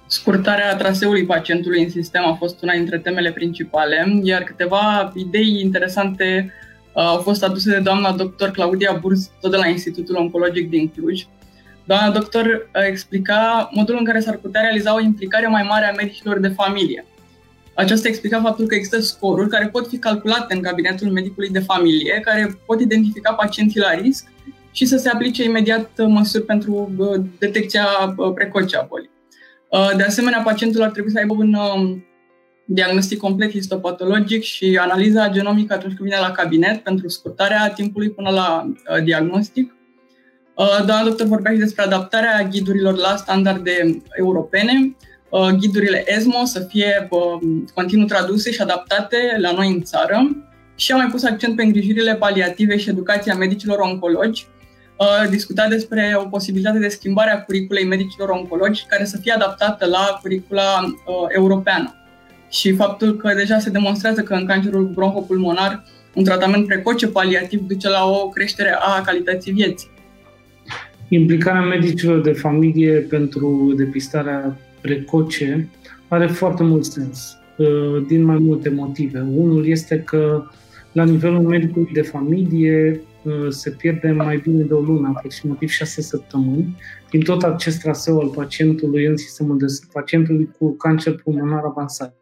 Scurtarea 0.06 0.76
traseului 0.76 1.26
pacientului 1.26 1.84
în 1.84 1.90
sistem 1.90 2.26
a 2.26 2.34
fost 2.34 2.62
una 2.62 2.74
dintre 2.74 2.98
temele 2.98 3.32
principale, 3.32 4.20
iar 4.24 4.44
câteva 4.44 5.12
idei 5.16 5.62
interesante 5.62 6.52
au 6.94 7.18
fost 7.18 7.44
aduse 7.44 7.72
de 7.72 7.80
doamna 7.80 8.16
dr. 8.16 8.48
Claudia 8.48 8.98
Burz, 9.02 9.32
tot 9.42 9.52
de 9.52 9.58
la 9.58 9.68
Institutul 9.68 10.16
Oncologic 10.16 10.70
din 10.70 10.88
Cluj, 10.88 11.26
Doamna 11.90 12.10
doctor 12.10 12.46
uh, 12.46 12.82
explica 12.88 13.70
modul 13.72 13.96
în 14.00 14.06
care 14.06 14.20
s-ar 14.20 14.38
putea 14.38 14.62
realiza 14.62 14.96
o 14.96 15.00
implicare 15.00 15.48
mai 15.48 15.64
mare 15.64 15.86
a 15.86 15.96
medicilor 15.96 16.40
de 16.40 16.48
familie. 16.48 17.06
Aceasta 17.74 18.08
explica 18.08 18.42
faptul 18.42 18.66
că 18.66 18.76
există 18.76 19.00
scoruri 19.00 19.50
care 19.50 19.68
pot 19.68 19.88
fi 19.88 19.98
calculate 19.98 20.56
în 20.56 20.62
cabinetul 20.62 21.12
medicului 21.12 21.50
de 21.50 21.60
familie, 21.60 22.20
care 22.24 22.60
pot 22.66 22.82
identifica 22.82 23.34
pacienții 23.34 23.80
la 23.80 23.94
risc 23.94 24.28
și 24.72 24.86
să 24.86 24.98
se 24.98 25.10
aplice 25.10 25.44
imediat 25.44 25.90
uh, 25.98 26.06
măsuri 26.08 26.44
pentru 26.44 26.94
uh, 26.98 27.22
detecția 27.40 27.86
precoce 28.34 28.78
a 28.78 28.86
bolii. 28.90 29.10
De 29.98 30.04
asemenea, 30.04 30.42
pacientul 30.42 30.82
ar 30.82 30.90
trebui 30.90 31.12
să 31.12 31.18
aibă 31.18 31.34
un 31.34 31.54
um, 31.54 32.06
diagnostic 32.66 33.18
complet 33.18 33.52
histopatologic 33.52 34.42
și 34.42 34.78
analiza 34.82 35.30
genomică 35.30 35.74
atunci 35.74 35.96
când 35.96 36.10
vine 36.10 36.22
la 36.22 36.32
cabinet 36.32 36.84
pentru 36.84 37.08
scurtarea 37.08 37.70
timpului 37.70 38.10
până 38.10 38.30
la 38.30 38.74
diagnostic 39.04 39.74
Uh, 40.60 40.86
doamna 40.86 41.04
doctor 41.04 41.28
vorbea 41.28 41.52
și 41.52 41.58
despre 41.58 41.84
adaptarea 41.84 42.48
ghidurilor 42.52 42.96
la 42.96 43.16
standarde 43.16 44.02
europene, 44.18 44.96
uh, 45.30 45.48
ghidurile 45.48 46.04
ESMO 46.16 46.46
să 46.46 46.60
fie 46.60 47.08
uh, 47.10 47.62
continuu 47.74 48.06
traduse 48.06 48.52
și 48.52 48.62
adaptate 48.62 49.18
la 49.38 49.52
noi 49.52 49.68
în 49.68 49.82
țară 49.82 50.30
și 50.76 50.92
am 50.92 50.98
mai 50.98 51.08
pus 51.08 51.24
accent 51.24 51.56
pe 51.56 51.64
îngrijirile 51.64 52.16
paliative 52.16 52.78
și 52.78 52.90
educația 52.90 53.36
medicilor 53.36 53.80
oncologi, 53.80 54.48
discuta 55.30 55.68
despre 55.68 56.14
o 56.18 56.28
posibilitate 56.28 56.80
de 56.80 56.88
schimbare 56.88 57.32
a 57.32 57.42
curiculei 57.42 57.86
medicilor 57.86 58.30
oncologi 58.30 58.86
care 58.88 59.06
să 59.06 59.18
fie 59.18 59.32
adaptată 59.32 59.86
la 59.86 60.20
curicula 60.22 60.96
europeană. 61.28 61.96
Și 62.50 62.76
faptul 62.76 63.16
că 63.16 63.34
deja 63.34 63.60
se 63.60 63.70
demonstrează 63.70 64.22
că 64.22 64.34
în 64.34 64.46
cancerul 64.46 64.86
bronhopulmonar 64.86 65.84
un 66.14 66.24
tratament 66.24 66.68
precoce 66.68 67.08
paliativ 67.08 67.60
duce 67.68 67.90
la 67.90 68.06
o 68.06 68.30
creștere 68.30 68.76
a 68.80 69.02
calității 69.02 69.52
vieții. 69.52 69.98
Implicarea 71.10 71.62
medicilor 71.62 72.22
de 72.22 72.32
familie 72.32 73.00
pentru 73.00 73.74
depistarea 73.78 74.58
precoce 74.82 75.70
are 76.08 76.28
foarte 76.28 76.64
mult 76.64 76.86
sens, 76.86 77.38
uh, 77.58 78.06
din 78.08 78.24
mai 78.24 78.38
multe 78.38 78.70
motive. 78.70 79.20
Unul 79.20 79.68
este 79.68 80.00
că 80.00 80.44
la 80.92 81.04
nivelul 81.04 81.42
medicului 81.42 81.90
de 81.94 82.02
familie 82.02 83.02
uh, 83.24 83.50
se 83.50 83.70
pierde 83.70 84.12
mai 84.12 84.38
bine 84.38 84.64
de 84.64 84.74
o 84.74 84.80
lună, 84.80 85.12
aproximativ 85.16 85.70
șase 85.70 86.02
săptămâni, 86.02 86.76
din 87.10 87.22
tot 87.22 87.44
acest 87.44 87.82
traseu 87.82 88.20
al 88.20 88.28
pacientului 88.28 89.06
în 89.06 89.18
sistemul 89.18 89.58
de 89.58 89.66
pacientului 89.94 90.50
cu 90.58 90.76
cancer 90.76 91.16
pulmonar 91.16 91.64
avansat 91.64 92.16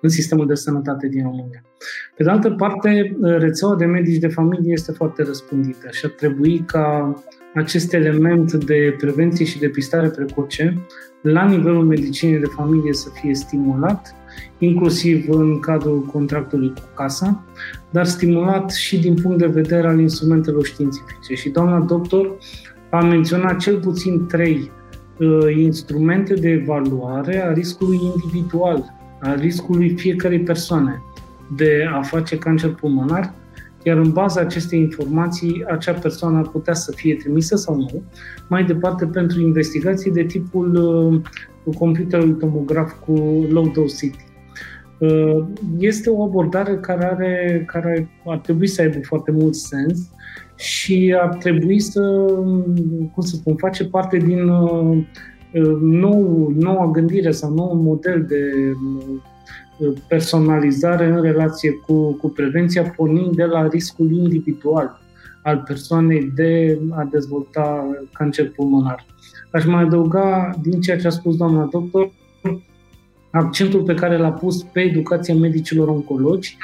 în 0.00 0.08
sistemul 0.08 0.46
de 0.46 0.54
sănătate 0.54 1.08
din 1.08 1.22
România. 1.22 1.64
Pe 2.16 2.22
de 2.22 2.30
altă 2.30 2.50
parte, 2.50 3.16
uh, 3.20 3.36
rețeaua 3.38 3.76
de 3.76 3.84
medici 3.84 4.18
de 4.20 4.28
familie 4.28 4.72
este 4.72 4.92
foarte 4.92 5.22
răspândită 5.22 5.88
și 5.90 6.04
ar 6.04 6.10
trebui 6.10 6.64
ca 6.66 7.14
acest 7.54 7.92
element 7.92 8.52
de 8.52 8.94
prevenție 8.98 9.44
și 9.44 9.58
depistare 9.58 10.08
precoce 10.08 10.86
la 11.20 11.44
nivelul 11.44 11.84
medicinei 11.84 12.38
de 12.38 12.46
familie 12.46 12.92
să 12.92 13.08
fie 13.20 13.34
stimulat, 13.34 14.14
inclusiv 14.58 15.28
în 15.28 15.60
cadrul 15.60 16.02
contractului 16.02 16.68
cu 16.68 16.88
casa, 16.94 17.44
dar 17.90 18.04
stimulat 18.04 18.70
și 18.70 18.98
din 18.98 19.14
punct 19.14 19.38
de 19.38 19.46
vedere 19.46 19.86
al 19.86 19.98
instrumentelor 19.98 20.64
științifice. 20.64 21.34
Și 21.34 21.48
doamna 21.48 21.78
doctor 21.80 22.36
a 22.90 23.00
menționat 23.00 23.58
cel 23.58 23.80
puțin 23.80 24.26
trei 24.26 24.70
uh, 25.18 25.56
instrumente 25.56 26.34
de 26.34 26.48
evaluare 26.48 27.44
a 27.44 27.52
riscului 27.52 28.00
individual, 28.14 28.94
a 29.20 29.34
riscului 29.34 29.94
fiecarei 29.96 30.40
persoane 30.40 31.02
de 31.56 31.88
a 31.92 32.02
face 32.02 32.38
cancer 32.38 32.70
pulmonar, 32.70 33.34
iar 33.82 33.96
în 33.96 34.12
baza 34.12 34.40
acestei 34.40 34.78
informații, 34.78 35.64
acea 35.70 35.92
persoană 35.92 36.38
ar 36.38 36.48
putea 36.48 36.74
să 36.74 36.92
fie 36.92 37.14
trimisă 37.14 37.56
sau 37.56 37.76
nu 37.76 38.02
mai 38.48 38.64
departe 38.64 39.06
pentru 39.06 39.40
investigații 39.40 40.10
de 40.10 40.24
tipul 40.24 40.74
uh, 41.64 41.74
computerului 41.78 42.38
tomograf 42.38 42.92
cu 43.06 43.12
low 43.50 43.68
dose 43.68 44.06
CT. 44.06 44.14
Este 45.78 46.10
o 46.10 46.22
abordare 46.22 46.76
care, 46.76 47.04
are, 47.04 47.64
care 47.66 48.08
ar 48.26 48.38
trebui 48.38 48.66
să 48.66 48.82
aibă 48.82 48.98
foarte 49.02 49.30
mult 49.30 49.54
sens 49.54 50.10
și 50.56 51.16
ar 51.20 51.34
trebui 51.34 51.80
să, 51.80 52.00
cum 53.14 53.22
să 53.22 53.36
spun, 53.36 53.56
face 53.56 53.84
parte 53.84 54.16
din 54.16 54.44
nou, 55.80 56.52
noua 56.58 56.90
gândire 56.92 57.30
sau 57.30 57.54
nou 57.54 57.74
model 57.74 58.24
de 58.28 58.72
personalizare 60.08 61.06
în 61.06 61.22
relație 61.22 61.70
cu, 61.70 62.12
cu 62.12 62.28
prevenția, 62.28 62.82
pornind 62.82 63.34
de 63.36 63.44
la 63.44 63.68
riscul 63.68 64.12
individual 64.12 65.00
al 65.42 65.62
persoanei 65.66 66.32
de 66.34 66.78
a 66.90 67.08
dezvolta 67.10 67.86
cancer 68.12 68.50
pulmonar. 68.50 69.06
Aș 69.50 69.64
mai 69.64 69.82
adăuga 69.82 70.50
din 70.62 70.80
ceea 70.80 70.98
ce 70.98 71.06
a 71.06 71.10
spus 71.10 71.36
doamna 71.36 71.68
doctor, 71.70 72.10
accentul 73.30 73.82
pe 73.82 73.94
care 73.94 74.16
l-a 74.16 74.32
pus 74.32 74.62
pe 74.62 74.80
educația 74.80 75.34
medicilor 75.34 75.88
oncologi, 75.88 76.56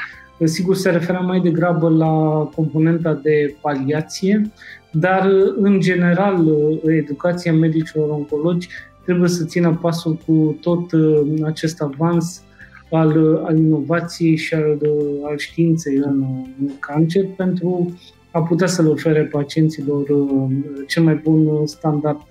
sigur 0.44 0.76
se 0.76 0.90
referă 0.90 1.22
mai 1.26 1.40
degrabă 1.40 1.88
la 1.88 2.12
componenta 2.54 3.14
de 3.14 3.56
paliație, 3.60 4.50
dar 4.92 5.30
în 5.56 5.80
general 5.80 6.46
educația 6.84 7.52
medicilor 7.52 8.08
oncologi 8.08 8.68
trebuie 9.04 9.28
să 9.28 9.44
țină 9.44 9.78
pasul 9.80 10.18
cu 10.26 10.56
tot 10.60 10.92
uh, 10.92 11.20
acest 11.44 11.82
avans 11.82 12.42
al, 12.90 13.36
al 13.44 13.58
inovației 13.58 14.36
și 14.36 14.54
al, 14.54 14.78
al 15.22 15.36
științei 15.38 15.96
în, 15.96 16.24
în 16.60 16.70
cancer 16.78 17.24
pentru 17.36 17.98
a 18.30 18.42
putea 18.42 18.66
să 18.66 18.82
le 18.82 18.88
ofere 18.88 19.24
pacienților 19.24 20.08
uh, 20.08 20.50
cel 20.86 21.02
mai 21.02 21.14
bun 21.14 21.66
standard, 21.66 22.26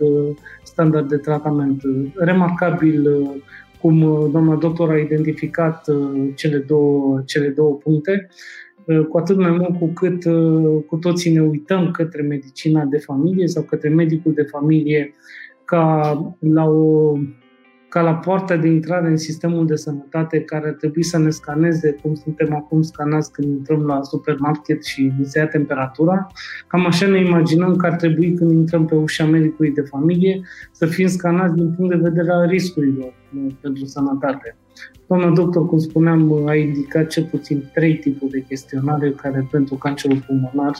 standard 0.63 1.09
de 1.09 1.17
tratament. 1.17 1.81
Remarcabil 2.15 3.15
uh, 3.15 3.29
cum 3.81 3.99
doamna 4.31 4.55
doctor 4.55 4.89
a 4.89 4.97
identificat 4.97 5.85
cele 6.35 6.57
două, 6.57 7.21
cele 7.25 7.47
două 7.47 7.73
puncte, 7.73 8.29
cu 9.09 9.17
atât 9.17 9.37
mai 9.37 9.51
mult 9.51 9.79
cu 9.79 9.87
cât 9.87 10.23
cu 10.85 10.95
toții 10.95 11.33
ne 11.33 11.41
uităm 11.41 11.91
către 11.91 12.21
medicina 12.21 12.83
de 12.83 12.97
familie 12.97 13.47
sau 13.47 13.63
către 13.63 13.89
medicul 13.89 14.33
de 14.33 14.41
familie 14.41 15.13
ca 15.65 16.13
la 16.39 16.65
o 16.65 17.17
ca 17.89 18.01
la 18.01 18.13
poarta 18.13 18.55
de 18.55 18.67
intrare 18.67 19.07
în 19.07 19.17
sistemul 19.17 19.65
de 19.65 19.75
sănătate 19.75 20.41
care 20.41 20.67
ar 20.67 20.73
trebui 20.73 21.03
să 21.03 21.17
ne 21.17 21.29
scaneze 21.29 21.95
cum 22.01 22.15
suntem 22.15 22.55
acum 22.55 22.81
scanați 22.81 23.31
când 23.31 23.47
intrăm 23.47 23.85
la 23.85 24.03
supermarket 24.03 24.83
și 24.83 25.11
ni 25.17 25.25
se 25.25 25.39
ia 25.39 25.47
temperatura. 25.47 26.27
Cam 26.67 26.85
așa 26.85 27.07
ne 27.07 27.19
imaginăm 27.19 27.75
că 27.75 27.85
ar 27.85 27.95
trebui 27.95 28.33
când 28.33 28.51
intrăm 28.51 28.85
pe 28.85 28.95
ușa 28.95 29.25
medicului 29.25 29.71
de 29.71 29.81
familie 29.81 30.41
să 30.71 30.85
fim 30.85 31.07
scanați 31.07 31.55
din 31.55 31.73
punct 31.73 31.91
de 31.91 32.09
vedere 32.09 32.31
al 32.31 32.47
riscurilor 32.47 33.13
uh, 33.35 33.51
pentru 33.61 33.85
sănătate. 33.85 34.57
Doamna 35.07 35.29
doctor, 35.29 35.67
cum 35.67 35.77
spuneam, 35.77 36.47
a 36.47 36.55
indicat 36.55 37.07
cel 37.07 37.23
puțin 37.23 37.69
trei 37.73 37.95
tipuri 37.95 38.31
de 38.31 38.45
chestionare 38.47 39.11
care 39.11 39.47
pentru 39.51 39.75
cancerul 39.75 40.23
pulmonar 40.27 40.75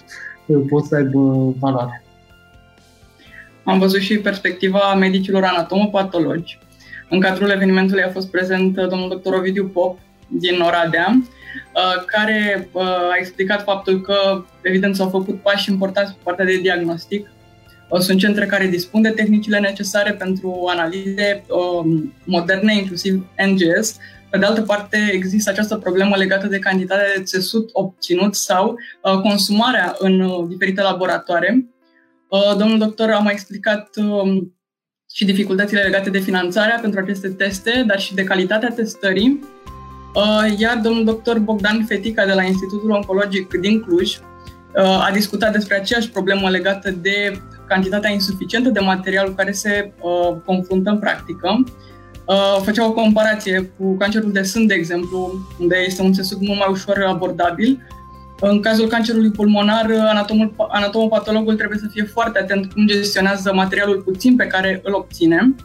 uh, 0.46 0.62
pot 0.70 0.84
să 0.84 0.96
aibă 0.96 1.54
valoare. 1.60 2.04
Am 3.64 3.80
văzut 3.80 4.00
și 4.00 4.18
perspectiva 4.18 4.96
medicilor 4.96 5.44
anatomopatologi. 5.44 6.60
În 7.10 7.20
cadrul 7.20 7.50
evenimentului 7.50 8.04
a 8.04 8.12
fost 8.12 8.32
prezent 8.32 8.78
uh, 8.78 8.88
domnul 8.88 9.22
dr. 9.24 9.34
Ovidiu 9.34 9.66
Pop 9.66 10.00
din 10.28 10.60
Oradea, 10.60 11.08
uh, 11.18 12.04
care 12.06 12.70
uh, 12.72 12.84
a 12.84 13.16
explicat 13.20 13.64
faptul 13.64 14.02
că, 14.02 14.46
evident, 14.62 14.96
s-au 14.96 15.10
făcut 15.10 15.42
pași 15.42 15.70
importanți 15.70 16.14
pe 16.14 16.20
partea 16.24 16.46
de 16.46 16.58
diagnostic. 16.58 17.32
Sunt 18.00 18.20
centre 18.20 18.46
care 18.46 18.68
dispun 18.68 19.02
de 19.02 19.10
tehnicile 19.10 19.60
necesare 19.60 20.14
pentru 20.14 20.66
analize 20.68 21.44
um, 21.48 22.14
moderne, 22.26 22.76
inclusiv 22.76 23.26
NGS. 23.48 23.98
Pe 24.30 24.38
de 24.38 24.46
altă 24.46 24.62
parte, 24.62 25.10
există 25.12 25.50
această 25.50 25.76
problemă 25.76 26.16
legată 26.16 26.48
de 26.48 26.60
cantitatea 26.60 27.06
de 27.16 27.24
țesut 27.24 27.70
obținut 27.74 28.36
sau 28.36 28.76
consumarea 29.24 29.96
în 30.00 30.48
diferite 30.48 30.82
laboratoare, 30.82 31.70
Uh, 32.30 32.58
domnul 32.58 32.78
doctor 32.78 33.10
a 33.10 33.20
mai 33.20 33.34
explicat 33.34 33.90
um, 33.98 34.56
și 35.14 35.26
dificultățile 35.26 35.82
legate 35.82 36.10
de 36.10 36.20
finanțarea 36.20 36.80
pentru 36.82 37.00
aceste 37.00 37.30
teste, 37.30 37.84
dar 37.88 38.00
și 38.00 38.14
de 38.14 38.24
calitatea 38.24 38.70
testării. 38.70 39.40
Uh, 40.16 40.60
iar 40.60 40.78
domnul 40.78 41.06
doctor 41.06 41.40
Bogdan 41.40 41.86
Fetica 41.88 42.26
de 42.26 42.34
la 42.34 42.44
Institutul 42.44 42.90
Oncologic 42.90 43.54
din 43.54 43.82
Cluj 43.82 44.16
uh, 44.16 45.08
a 45.08 45.10
discutat 45.14 45.52
despre 45.52 45.76
aceeași 45.76 46.10
problemă 46.10 46.50
legată 46.50 46.92
de 46.92 47.42
cantitatea 47.68 48.12
insuficientă 48.12 48.70
de 48.70 48.80
material 48.80 49.28
cu 49.28 49.36
care 49.36 49.52
se 49.52 49.92
confruntă 50.46 50.90
în 50.90 51.00
practică. 51.00 51.64
Făcea 52.64 52.88
o 52.88 52.92
comparație 52.92 53.72
cu 53.78 53.98
cancerul 53.98 54.32
de 54.32 54.42
sân, 54.42 54.68
de 54.68 54.74
exemplu, 54.74 55.48
unde 55.60 55.76
este 55.86 56.02
un 56.02 56.14
țesut 56.14 56.42
mult 56.42 56.60
mai 56.60 56.68
ușor 56.72 57.06
abordabil, 57.08 57.82
în 58.40 58.62
cazul 58.62 58.88
cancerului 58.88 59.32
pulmonar, 59.32 59.92
anatomul, 59.92 60.54
anatomopatologul 60.70 61.56
trebuie 61.56 61.78
să 61.78 61.88
fie 61.92 62.04
foarte 62.04 62.40
atent 62.40 62.74
cum 62.74 62.88
gestionează 62.88 63.54
materialul 63.54 64.02
puțin 64.02 64.36
pe 64.36 64.48
care 64.48 64.82
îl 64.84 64.94
obține. 64.94 65.56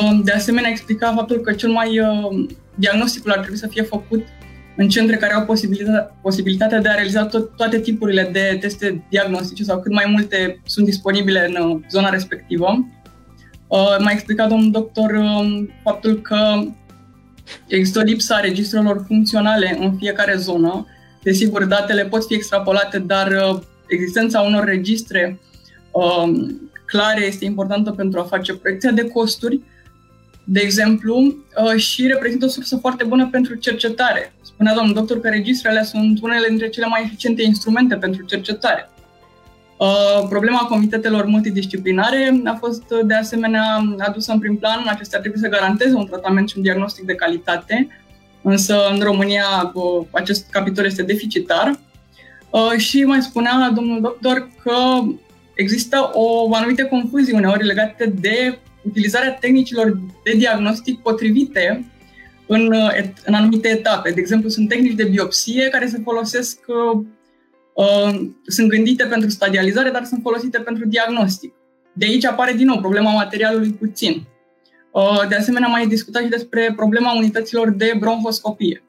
Um, 0.00 0.22
de 0.22 0.32
asemenea, 0.32 0.70
explica 0.70 1.12
faptul 1.16 1.40
că 1.40 1.52
cel 1.52 1.70
mai 1.70 2.00
um, 2.00 2.48
diagnosticul 2.74 3.30
ar 3.30 3.38
trebui 3.38 3.58
să 3.58 3.66
fie 3.66 3.82
făcut 3.82 4.24
în 4.76 4.88
centre 4.88 5.16
care 5.16 5.34
au 5.34 5.44
posibilitatea, 5.44 6.16
posibilitatea 6.22 6.80
de 6.80 6.88
a 6.88 6.94
realiza 6.94 7.26
tot, 7.26 7.56
toate 7.56 7.78
tipurile 7.78 8.28
de 8.32 8.56
teste 8.60 9.04
diagnostice 9.10 9.62
sau 9.62 9.80
cât 9.80 9.92
mai 9.92 10.04
multe 10.08 10.60
sunt 10.64 10.86
disponibile 10.86 11.46
în 11.48 11.70
uh, 11.70 11.80
zona 11.90 12.08
respectivă. 12.08 12.88
Uh, 13.68 13.96
mai 13.98 14.12
explica 14.12 14.46
domnul 14.46 14.70
doctor 14.70 15.10
um, 15.10 15.70
faptul 15.82 16.20
că 16.20 16.64
există 17.68 17.98
o 17.98 18.02
lipsă 18.02 18.34
a 18.34 18.40
registrelor 18.40 19.04
funcționale 19.06 19.76
în 19.80 19.96
fiecare 19.96 20.36
zonă, 20.36 20.86
Desigur, 21.24 21.64
datele 21.64 22.04
pot 22.04 22.26
fi 22.26 22.34
extrapolate, 22.34 22.98
dar 22.98 23.30
uh, 23.30 23.60
existența 23.86 24.40
unor 24.40 24.64
registre 24.64 25.38
um, 25.90 26.60
clare 26.84 27.24
este 27.24 27.44
importantă 27.44 27.90
pentru 27.90 28.20
a 28.20 28.22
face 28.22 28.54
proiecția 28.54 28.90
de 28.90 29.08
costuri, 29.08 29.60
de 30.44 30.60
exemplu, 30.60 31.16
uh, 31.16 31.76
și 31.76 32.06
reprezintă 32.06 32.44
o 32.44 32.48
sursă 32.48 32.76
foarte 32.76 33.04
bună 33.04 33.28
pentru 33.30 33.54
cercetare. 33.54 34.32
Spunea 34.42 34.74
domnul 34.74 34.94
doctor 34.94 35.20
că 35.20 35.28
registrele 35.28 35.82
sunt 35.82 36.22
unele 36.22 36.46
dintre 36.48 36.68
cele 36.68 36.86
mai 36.86 37.02
eficiente 37.04 37.42
instrumente 37.42 37.96
pentru 37.96 38.24
cercetare. 38.24 38.88
Uh, 39.78 40.26
problema 40.28 40.58
comitetelor 40.58 41.24
multidisciplinare 41.24 42.40
a 42.44 42.54
fost 42.54 42.82
de 43.04 43.14
asemenea 43.14 43.94
adusă 43.98 44.32
în 44.32 44.38
prim 44.38 44.56
plan. 44.56 44.84
Acestea 44.88 45.20
trebuie 45.20 45.42
să 45.42 45.48
garanteze 45.48 45.94
un 45.94 46.06
tratament 46.06 46.48
și 46.48 46.56
un 46.56 46.62
diagnostic 46.62 47.04
de 47.04 47.14
calitate, 47.14 47.88
însă 48.44 48.88
în 48.92 49.00
România 49.00 49.72
acest 50.10 50.46
capitol 50.50 50.84
este 50.84 51.02
deficitar. 51.02 51.80
Uh, 52.50 52.76
și 52.76 53.04
mai 53.04 53.22
spunea 53.22 53.72
domnul 53.74 54.00
doctor 54.00 54.50
că 54.62 54.74
există 55.54 56.10
o 56.12 56.54
anumită 56.54 56.84
confuzie 56.84 57.36
uneori 57.36 57.64
legate 57.64 58.06
de 58.20 58.58
utilizarea 58.82 59.32
tehnicilor 59.32 59.98
de 60.24 60.32
diagnostic 60.36 60.98
potrivite 60.98 61.84
în, 62.46 62.72
uh, 62.72 62.90
în 63.24 63.34
anumite 63.34 63.68
etape. 63.68 64.10
De 64.10 64.20
exemplu, 64.20 64.48
sunt 64.48 64.68
tehnici 64.68 64.94
de 64.94 65.04
biopsie 65.04 65.68
care 65.68 65.86
se 65.86 66.00
folosesc, 66.02 66.58
uh, 67.74 68.20
sunt 68.46 68.68
gândite 68.68 69.04
pentru 69.04 69.28
stadializare, 69.28 69.90
dar 69.90 70.04
sunt 70.04 70.20
folosite 70.22 70.58
pentru 70.58 70.86
diagnostic. 70.86 71.52
De 71.92 72.04
aici 72.04 72.24
apare 72.24 72.52
din 72.52 72.66
nou 72.66 72.78
problema 72.78 73.12
materialului 73.12 73.70
puțin. 73.70 74.26
Uh, 74.94 75.26
de 75.28 75.34
asemenea, 75.34 75.68
mai 75.68 75.86
discutat 75.86 76.22
și 76.22 76.28
despre 76.28 76.72
problema 76.76 77.16
unităților 77.16 77.70
de 77.70 77.92
bronhoscopie. 77.98 78.82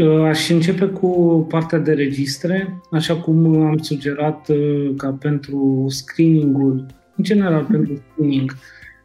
Uh, 0.00 0.24
aș 0.24 0.48
începe 0.48 0.86
cu 0.86 1.46
partea 1.48 1.78
de 1.78 1.92
registre, 1.92 2.80
așa 2.90 3.16
cum 3.16 3.62
am 3.62 3.78
sugerat 3.78 4.48
uh, 4.48 4.92
ca 4.96 5.16
pentru 5.20 5.86
screeningul, 5.88 6.86
în 7.16 7.24
general 7.24 7.64
pentru 7.70 8.02
screening, 8.12 8.56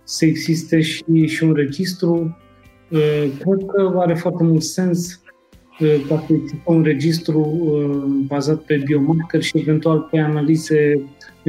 să 0.04 0.26
existe 0.26 0.82
și, 0.82 1.26
și 1.26 1.44
un 1.44 1.54
registru. 1.54 2.38
Cred 3.40 3.66
că 3.76 3.94
are 3.98 4.14
foarte 4.14 4.44
mult 4.44 4.64
sens 4.64 5.22
ca 6.08 6.24
să 6.28 6.34
existe 6.34 6.62
un 6.66 6.84
registru 6.84 7.42
bazat 8.28 8.62
pe 8.62 8.82
biomarker 8.86 9.42
și 9.42 9.58
eventual 9.58 10.08
pe 10.12 10.20
analize 10.20 11.02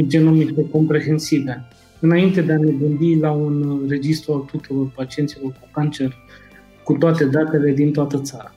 genomice 0.07 0.69
comprehensive 0.71 1.69
înainte 2.01 2.41
de 2.41 2.53
a 2.53 2.59
ne 2.59 2.71
gândi 2.71 3.19
la 3.19 3.31
un 3.31 3.85
registru 3.89 4.33
al 4.33 4.41
tuturor 4.41 4.91
pacienților 4.95 5.53
cu 5.53 5.69
cancer, 5.73 6.17
cu 6.85 6.93
toate 6.93 7.25
datele 7.25 7.73
din 7.73 7.93
toată 7.93 8.21
țara. 8.21 8.55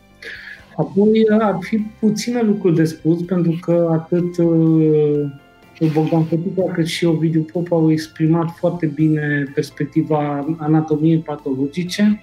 Apoi 0.77 1.25
ar 1.39 1.57
fi 1.59 1.77
puține 1.99 2.41
lucruri 2.41 2.75
de 2.75 2.83
spus, 2.83 3.21
pentru 3.21 3.57
că 3.61 3.89
atât 3.91 4.37
uh, 4.37 5.91
Bogdan 5.93 6.23
Fătică 6.23 6.71
cât 6.73 6.85
și 6.85 7.05
Ovidiu 7.05 7.41
Pop 7.41 7.71
au 7.71 7.91
exprimat 7.91 8.49
foarte 8.57 8.85
bine 8.85 9.51
perspectiva 9.53 10.55
anatomiei 10.57 11.17
patologice 11.17 12.21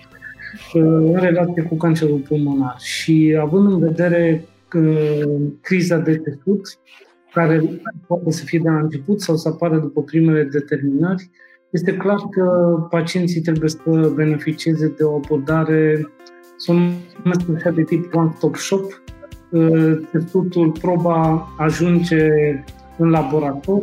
uh, 0.74 0.82
în 0.82 1.16
relație 1.16 1.62
cu 1.62 1.76
cancerul 1.76 2.18
pulmonar. 2.18 2.76
Și 2.78 3.36
având 3.40 3.70
în 3.70 3.78
vedere 3.78 4.44
uh, 4.74 5.40
criza 5.60 5.98
de 5.98 6.16
tesut, 6.16 6.78
care 7.36 7.62
poate 8.06 8.30
să 8.30 8.44
fie 8.44 8.60
de 8.62 8.68
la 8.68 8.78
început 8.78 9.20
sau 9.20 9.36
să 9.36 9.48
apară 9.48 9.78
după 9.78 10.02
primele 10.02 10.42
determinări, 10.42 11.30
este 11.70 11.96
clar 11.96 12.16
că 12.30 12.42
pacienții 12.90 13.40
trebuie 13.40 13.68
să 13.68 14.12
beneficieze 14.14 14.94
de 14.96 15.02
o 15.02 15.14
abordare 15.14 16.08
sunt 16.56 16.92
așa 17.56 17.70
de 17.70 17.82
tip 17.82 18.14
one-stop 18.14 18.56
shop. 18.56 19.02
Testutul, 20.10 20.70
proba 20.70 21.48
ajunge 21.58 22.28
în 22.96 23.10
laborator 23.10 23.82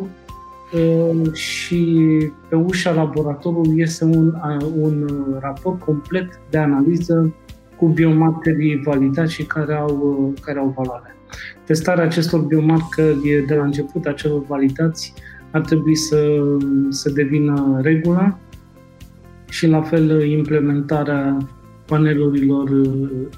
și 1.34 2.08
pe 2.50 2.56
ușa 2.56 2.92
laboratorului 2.92 3.82
este 3.82 4.04
un, 4.04 4.34
un 4.82 5.08
raport 5.40 5.80
complet 5.80 6.40
de 6.50 6.58
analiză 6.58 7.36
cu 7.78 7.88
biomarkerii 7.88 8.82
validați 8.86 9.34
și 9.34 9.46
care 9.46 9.74
au, 9.74 10.34
care 10.42 10.60
au 10.60 10.74
valoare. 10.76 11.16
Testarea 11.66 12.04
acestor 12.04 12.40
biomarcări 12.40 13.44
de 13.48 13.56
la 13.56 13.64
început, 13.64 14.06
a 14.06 14.12
celor 14.12 14.46
validați, 14.46 15.14
ar 15.52 15.62
trebui 15.62 15.96
să, 15.96 16.18
să 16.90 17.10
devină 17.10 17.80
regula 17.82 18.40
și 19.50 19.68
la 19.68 19.82
fel 19.82 20.24
implementarea 20.24 21.38
panelurilor 21.86 22.70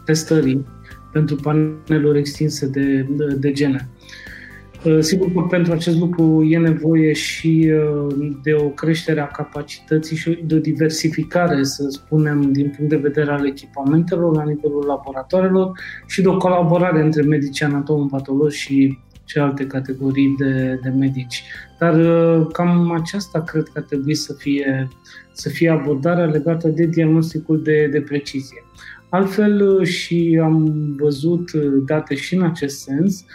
testării 0.06 0.66
pentru 1.12 1.36
paneluri 1.36 2.20
extinse 2.20 2.68
de, 2.68 3.08
de, 3.10 3.36
de 3.40 3.52
gene. 3.52 3.90
Uh, 3.90 4.35
sigur 5.00 5.32
că 5.34 5.42
pentru 5.42 5.74
acest 5.74 6.00
lucru 6.00 6.44
e 6.44 6.58
nevoie 6.58 7.14
și 7.14 7.72
uh, 7.74 8.36
de 8.44 8.54
o 8.54 8.70
creștere 8.70 9.20
a 9.20 9.28
capacității 9.28 10.16
și 10.16 10.44
de 10.46 10.56
o 10.56 10.60
diversificare, 10.60 11.64
să 11.64 11.86
spunem, 11.90 12.52
din 12.52 12.74
punct 12.76 12.90
de 12.90 12.96
vedere 12.96 13.32
al 13.32 13.48
echipamentelor 13.48 14.36
la 14.36 14.44
nivelul 14.44 14.86
laboratoarelor 14.88 15.72
și 16.08 16.22
de 16.22 16.28
o 16.28 16.38
colaborare 16.38 17.02
între 17.02 17.22
medici 17.22 17.62
anatomopatologi 17.62 18.58
și 18.58 19.00
celelalte 19.24 19.68
categorii 19.68 20.36
de, 20.38 20.80
de 20.84 20.90
medici. 20.90 21.44
Dar 21.80 21.96
uh, 21.96 22.48
cam 22.52 22.92
aceasta 22.92 23.42
cred 23.42 23.64
că 23.64 23.72
ar 23.76 23.84
trebui 23.84 24.16
să 24.16 24.34
fie, 24.34 24.88
să 25.32 25.50
fie 25.50 25.70
abordarea 25.70 26.26
legată 26.26 26.68
de 26.68 26.86
diagnosticul 26.86 27.64
de, 27.64 27.88
de 27.92 28.02
precizie. 28.02 28.64
Altfel 29.10 29.84
și 29.84 30.40
am 30.44 30.74
văzut 30.98 31.52
date 31.86 32.16
și 32.16 32.36
în 32.36 32.44
acest 32.44 32.80
sens, 32.80 33.26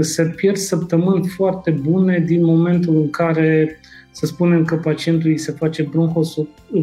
se 0.00 0.32
pierd 0.36 0.56
săptămâni 0.56 1.26
foarte 1.26 1.70
bune 1.70 2.18
din 2.26 2.44
momentul 2.44 2.96
în 2.96 3.10
care 3.10 3.80
să 4.10 4.26
spunem 4.26 4.64
că 4.64 4.76
pacientului 4.76 5.38
se 5.38 5.52
face 5.52 5.88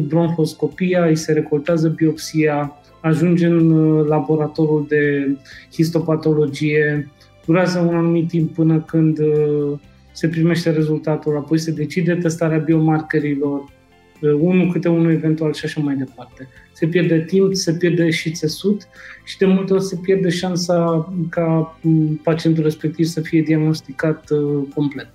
bronhoscopia, 0.06 1.04
îi 1.04 1.16
se 1.16 1.32
recoltează 1.32 1.88
biopsia, 1.88 2.72
ajunge 3.00 3.46
în 3.46 3.70
uh, 3.70 4.06
laboratorul 4.08 4.86
de 4.88 5.36
histopatologie, 5.72 7.12
durează 7.46 7.78
un 7.78 7.94
anumit 7.94 8.28
timp 8.28 8.54
până 8.54 8.80
când 8.80 9.18
uh, 9.18 9.78
se 10.12 10.28
primește 10.28 10.70
rezultatul, 10.70 11.36
apoi 11.36 11.58
se 11.58 11.70
decide 11.70 12.14
testarea 12.14 12.58
biomarkerilor, 12.58 13.60
Uh, 13.60 13.75
unul 14.20 14.72
câte 14.72 14.88
unul 14.88 15.10
eventual 15.10 15.52
și 15.52 15.64
așa 15.64 15.80
mai 15.80 15.94
departe. 15.94 16.48
Se 16.72 16.86
pierde 16.86 17.20
timp, 17.20 17.54
se 17.54 17.74
pierde 17.74 18.10
și 18.10 18.30
țesut 18.30 18.88
și 19.24 19.38
de 19.38 19.46
multe 19.46 19.72
ori 19.72 19.84
se 19.84 19.98
pierde 20.02 20.28
șansa 20.28 21.08
ca 21.30 21.78
mm, 21.82 22.20
pacientul 22.22 22.62
respectiv 22.62 23.06
să 23.06 23.20
fie 23.20 23.42
diagnosticat 23.42 24.30
uh, 24.30 24.62
complet. 24.74 25.10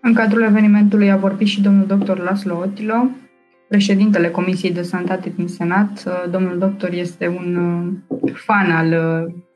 În 0.00 0.14
cadrul 0.14 0.42
evenimentului 0.42 1.10
a 1.10 1.16
vorbit 1.16 1.46
și 1.46 1.62
domnul 1.62 1.86
doctor 1.86 2.18
Laslo 2.18 2.56
Otilo, 2.56 3.08
președintele 3.68 4.28
Comisiei 4.28 4.72
de 4.72 4.82
Sănătate 4.82 5.32
din 5.36 5.46
Senat. 5.46 6.04
Uh, 6.06 6.30
domnul 6.30 6.58
doctor 6.58 6.92
este 6.92 7.28
un 7.28 7.90
fan 8.32 8.70
al, 8.70 8.88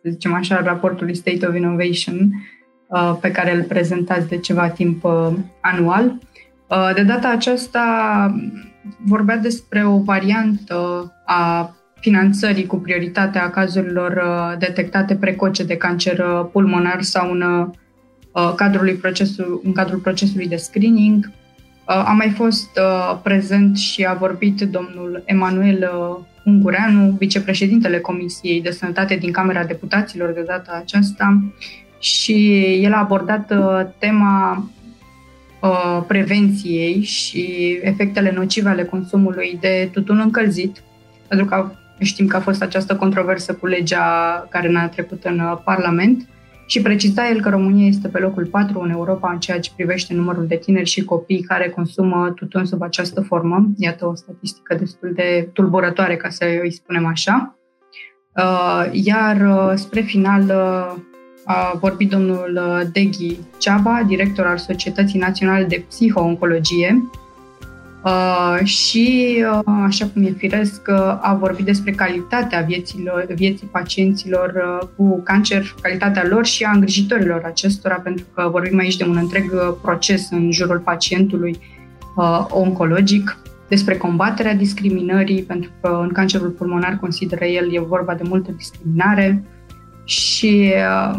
să 0.03 0.11
zicem 0.11 0.35
așa, 0.35 0.63
raportului 0.63 1.15
State 1.15 1.47
of 1.47 1.57
Innovation 1.57 2.31
pe 3.21 3.31
care 3.31 3.55
îl 3.55 3.63
prezentați 3.63 4.29
de 4.29 4.37
ceva 4.37 4.69
timp 4.69 5.05
anual. 5.61 6.19
Uh, 6.71 6.91
de 6.95 7.03
data 7.03 7.29
aceasta 7.29 7.85
vorbea 9.05 9.37
despre 9.37 9.87
o 9.87 9.99
variantă 9.99 11.13
a 11.27 11.75
finanțării 12.01 12.67
cu 12.67 12.77
prioritatea 12.77 13.51
cazurilor 13.51 14.13
uh, 14.13 14.59
detectate 14.59 15.15
precoce 15.15 15.65
de 15.65 15.77
cancer 15.77 16.19
uh, 16.19 16.49
pulmonar 16.53 17.03
sau 17.03 17.31
în, 17.31 17.71
cadrului 18.57 18.95
procesul, 18.95 19.61
în 19.65 19.73
cadrul 19.73 19.99
procesului 19.99 20.49
de 20.49 20.57
screening. 20.57 21.31
A 21.85 22.13
mai 22.13 22.31
fost 22.31 22.69
prezent 23.23 23.77
și 23.77 24.05
a 24.05 24.15
vorbit 24.15 24.61
domnul 24.61 25.23
Emanuel 25.27 25.91
Ungureanu, 26.45 27.17
vicepreședintele 27.19 27.99
Comisiei 27.99 28.63
de 28.63 28.71
Sănătate 28.71 29.15
din 29.15 29.33
Camera 29.33 29.65
Deputaților 29.65 30.33
de 30.33 30.43
data 30.47 30.79
aceasta 30.83 31.43
și 31.99 32.63
el 32.83 32.93
a 32.93 32.99
abordat 32.99 33.53
tema 33.99 34.65
Uh, 35.63 36.03
prevenției 36.07 37.03
și 37.03 37.79
efectele 37.83 38.33
nocive 38.33 38.69
ale 38.69 38.85
consumului 38.85 39.59
de 39.61 39.89
tutun 39.93 40.19
încălzit, 40.19 40.83
pentru 41.29 41.47
că 41.47 41.71
știm 41.99 42.27
că 42.27 42.37
a 42.37 42.41
fost 42.41 42.63
această 42.63 42.97
controversă 42.97 43.55
cu 43.55 43.67
legea 43.67 44.47
care 44.51 44.69
ne-a 44.69 44.89
trecut 44.89 45.25
în 45.25 45.39
uh, 45.39 45.59
Parlament 45.65 46.29
și 46.67 46.83
preciza 46.83 47.29
el 47.29 47.41
că 47.41 47.49
România 47.49 47.87
este 47.87 48.09
pe 48.09 48.19
locul 48.19 48.47
4 48.47 48.81
în 48.81 48.91
Europa 48.91 49.31
în 49.33 49.39
ceea 49.39 49.61
ce 49.61 49.71
privește 49.77 50.15
numărul 50.15 50.47
de 50.47 50.57
tineri 50.57 50.89
și 50.89 51.05
copii 51.05 51.43
care 51.43 51.69
consumă 51.69 52.33
tutun 52.35 52.65
sub 52.65 52.83
această 52.83 53.21
formă. 53.21 53.67
Iată 53.77 54.07
o 54.07 54.15
statistică 54.15 54.75
destul 54.75 55.13
de 55.15 55.49
tulburătoare, 55.53 56.17
ca 56.17 56.29
să 56.29 56.45
îi 56.63 56.73
spunem 56.73 57.07
așa. 57.07 57.59
Uh, 58.37 58.89
iar 58.93 59.73
spre 59.75 60.01
final 60.01 60.53
a 61.45 61.77
vorbit 61.81 62.11
domnul 62.11 62.61
uh, 62.67 62.87
Deghi 62.93 63.39
Ceaba, 63.59 64.03
director 64.07 64.47
al 64.47 64.59
Societății 64.59 65.19
Naționale 65.19 65.65
de 65.65 65.85
Psiho-Oncologie, 65.89 67.11
Uh, 68.05 68.59
și, 68.65 69.37
uh, 69.53 69.75
așa 69.87 70.07
cum 70.07 70.23
e 70.23 70.35
firesc, 70.37 70.81
uh, 70.89 71.19
a 71.21 71.37
vorbit 71.41 71.65
despre 71.65 71.91
calitatea 71.91 72.61
vieților, 72.61 73.27
vieții 73.35 73.67
pacienților 73.67 74.53
uh, 74.81 74.89
cu 74.97 75.21
cancer, 75.25 75.75
calitatea 75.83 76.27
lor 76.29 76.47
și 76.47 76.65
a 76.65 76.71
îngrijitorilor 76.71 77.43
acestora, 77.45 77.95
pentru 77.95 78.25
că 78.35 78.49
vorbim 78.51 78.79
aici 78.79 78.97
de 78.97 79.05
un 79.05 79.17
întreg 79.17 79.53
uh, 79.53 79.75
proces 79.83 80.31
în 80.31 80.53
jurul 80.53 80.79
pacientului 80.79 81.59
uh, 82.17 82.47
oncologic, 82.49 83.39
despre 83.69 83.97
combaterea 83.97 84.55
discriminării, 84.55 85.43
pentru 85.43 85.71
că 85.81 85.99
în 86.03 86.09
cancerul 86.09 86.49
pulmonar, 86.49 86.97
consideră 87.01 87.45
el, 87.45 87.75
e 87.75 87.81
vorba 87.81 88.15
de 88.15 88.23
multă 88.29 88.51
discriminare, 88.57 89.43
uh, 89.45 89.60
și 90.11 90.73
uh, 90.75 91.19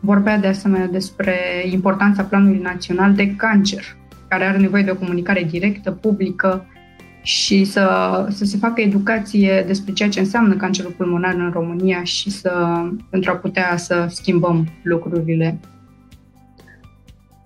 vorbea 0.00 0.38
de 0.38 0.46
asemenea 0.46 0.86
despre 0.86 1.36
importanța 1.70 2.22
planului 2.22 2.58
național 2.58 3.14
de 3.14 3.34
cancer, 3.36 3.84
care 4.28 4.44
are 4.44 4.58
nevoie 4.58 4.82
de 4.82 4.90
o 4.90 4.96
comunicare 4.96 5.42
directă, 5.42 5.90
publică 5.90 6.66
și 7.22 7.64
să, 7.64 8.26
să 8.30 8.44
se 8.44 8.56
facă 8.56 8.80
educație 8.80 9.64
despre 9.66 9.92
ceea 9.92 10.08
ce 10.08 10.20
înseamnă 10.20 10.54
cancerul 10.54 10.94
pulmonar 10.96 11.34
în 11.34 11.50
România 11.52 12.02
și 12.04 12.30
să, 12.30 12.82
pentru 13.10 13.30
a 13.30 13.34
putea 13.34 13.76
să 13.76 14.06
schimbăm 14.10 14.68
lucrurile 14.82 15.58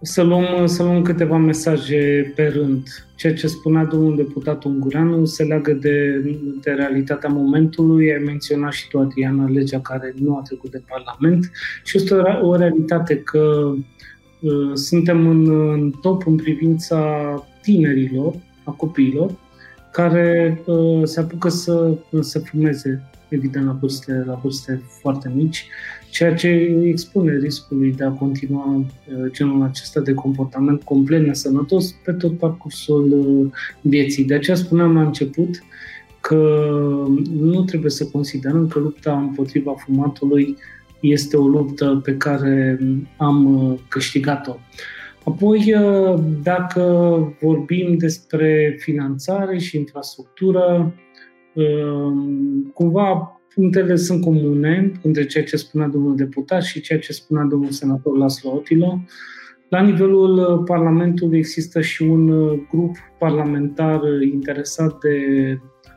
să 0.02 0.22
luăm, 0.22 0.66
să 0.66 0.82
luăm 0.82 1.02
câteva 1.02 1.36
mesaje 1.36 2.32
pe 2.36 2.46
rând. 2.46 2.86
Ceea 3.14 3.34
ce 3.34 3.46
spunea 3.46 3.84
domnul 3.84 4.16
deputat 4.16 4.64
Ungureanu 4.64 5.24
se 5.24 5.42
leagă 5.42 5.72
de, 5.72 6.24
de 6.60 6.70
realitatea 6.70 7.28
momentului. 7.28 8.12
Ai 8.12 8.22
menționat 8.24 8.72
și 8.72 8.88
tu, 8.88 8.98
Adriana, 8.98 9.48
legea 9.48 9.80
care 9.80 10.14
nu 10.18 10.36
a 10.36 10.40
trecut 10.40 10.70
de 10.70 10.82
Parlament 10.88 11.50
și 11.84 11.96
este 11.96 12.14
o, 12.14 12.48
o 12.48 12.56
realitate 12.56 13.16
că 13.18 13.74
uh, 14.40 14.74
suntem 14.74 15.26
în, 15.26 15.70
în 15.72 15.90
top 16.00 16.26
în 16.26 16.36
privința 16.36 17.34
tinerilor, 17.62 18.34
a 18.64 18.70
copiilor, 18.70 19.30
care 19.92 20.62
uh, 20.66 21.00
se 21.04 21.20
apucă 21.20 21.48
să, 21.48 21.94
să 22.20 22.38
fumeze, 22.38 23.10
evident, 23.28 23.66
la 23.66 23.76
vârste, 23.80 24.24
la 24.26 24.40
vârste 24.42 24.82
foarte 25.00 25.32
mici 25.34 25.66
ceea 26.12 26.35
ce 26.35 26.48
îi 26.48 26.88
expune 26.88 27.37
riscului 27.37 27.92
de 27.92 28.05
a 28.05 28.11
continua 28.11 28.75
uh, 28.77 29.31
genul 29.31 29.62
acesta 29.62 30.01
de 30.01 30.14
comportament 30.14 30.83
complet 30.83 31.27
nesănătos 31.27 31.92
pe 32.05 32.12
tot 32.12 32.38
parcursul 32.38 33.12
uh, 33.12 33.51
vieții. 33.81 34.25
De 34.25 34.35
aceea 34.35 34.57
spuneam 34.57 34.94
la 34.94 35.03
început 35.03 35.62
că 36.20 36.68
nu 37.33 37.62
trebuie 37.62 37.90
să 37.90 38.07
considerăm 38.07 38.66
că 38.66 38.79
lupta 38.79 39.18
împotriva 39.18 39.75
fumatului 39.75 40.57
este 41.01 41.37
o 41.37 41.46
luptă 41.46 42.01
pe 42.05 42.16
care 42.16 42.79
am 43.16 43.55
uh, 43.55 43.79
câștigat-o. 43.88 44.57
Apoi, 45.25 45.75
dacă 46.42 46.83
vorbim 47.40 47.96
despre 47.96 48.77
finanțare 48.79 49.59
și 49.59 49.77
infrastructură, 49.77 50.94
cumva 52.75 53.40
punctele 53.54 53.96
sunt 53.96 54.22
comune 54.22 54.92
între 55.02 55.26
ceea 55.26 55.44
ce 55.44 55.56
spunea 55.56 55.86
domnul 55.86 56.16
deputat 56.16 56.62
și 56.62 56.80
ceea 56.80 56.98
ce 56.98 57.12
spunea 57.12 57.44
domnul 57.44 57.70
senator 57.70 58.16
Laslo 58.16 58.50
Otilo. 58.50 59.00
La 59.68 59.80
nivelul 59.80 60.38
uh, 60.38 60.62
Parlamentului 60.66 61.38
există 61.38 61.80
și 61.80 62.02
un 62.02 62.28
uh, 62.28 62.60
grup 62.70 62.96
parlamentar 63.18 64.02
uh, 64.02 64.30
interesat 64.32 64.98
de 64.98 65.16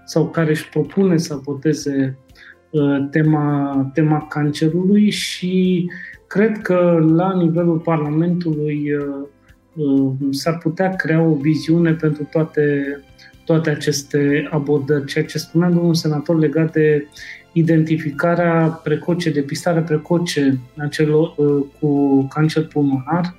sau 0.06 0.30
care 0.30 0.50
își 0.50 0.70
propune 0.70 1.18
să 1.18 1.34
abordeze 1.34 2.18
tema, 3.12 3.90
tema 3.94 4.28
cancerului 4.28 5.10
și 5.10 5.86
cred 6.28 6.58
că 6.58 7.06
la 7.16 7.36
nivelul 7.36 7.78
Parlamentului 7.78 8.90
s-ar 10.30 10.58
putea 10.58 10.90
crea 10.90 11.22
o 11.22 11.36
viziune 11.36 11.94
pentru 11.94 12.28
toate 12.32 12.86
toate 13.46 13.70
aceste 13.70 14.48
abordări. 14.52 15.06
Ceea 15.06 15.26
ce 15.26 15.38
spunea 15.38 15.70
domnul 15.70 15.94
senator 15.94 16.40
legat 16.40 16.72
de 16.72 17.08
identificarea 17.58 18.68
precoce, 18.84 19.30
depistarea 19.30 19.82
precoce 19.82 20.60
a 20.78 20.88
celor 20.88 21.34
uh, 21.38 21.66
cu 21.80 22.24
cancer 22.24 22.68
pulmonar 22.68 23.36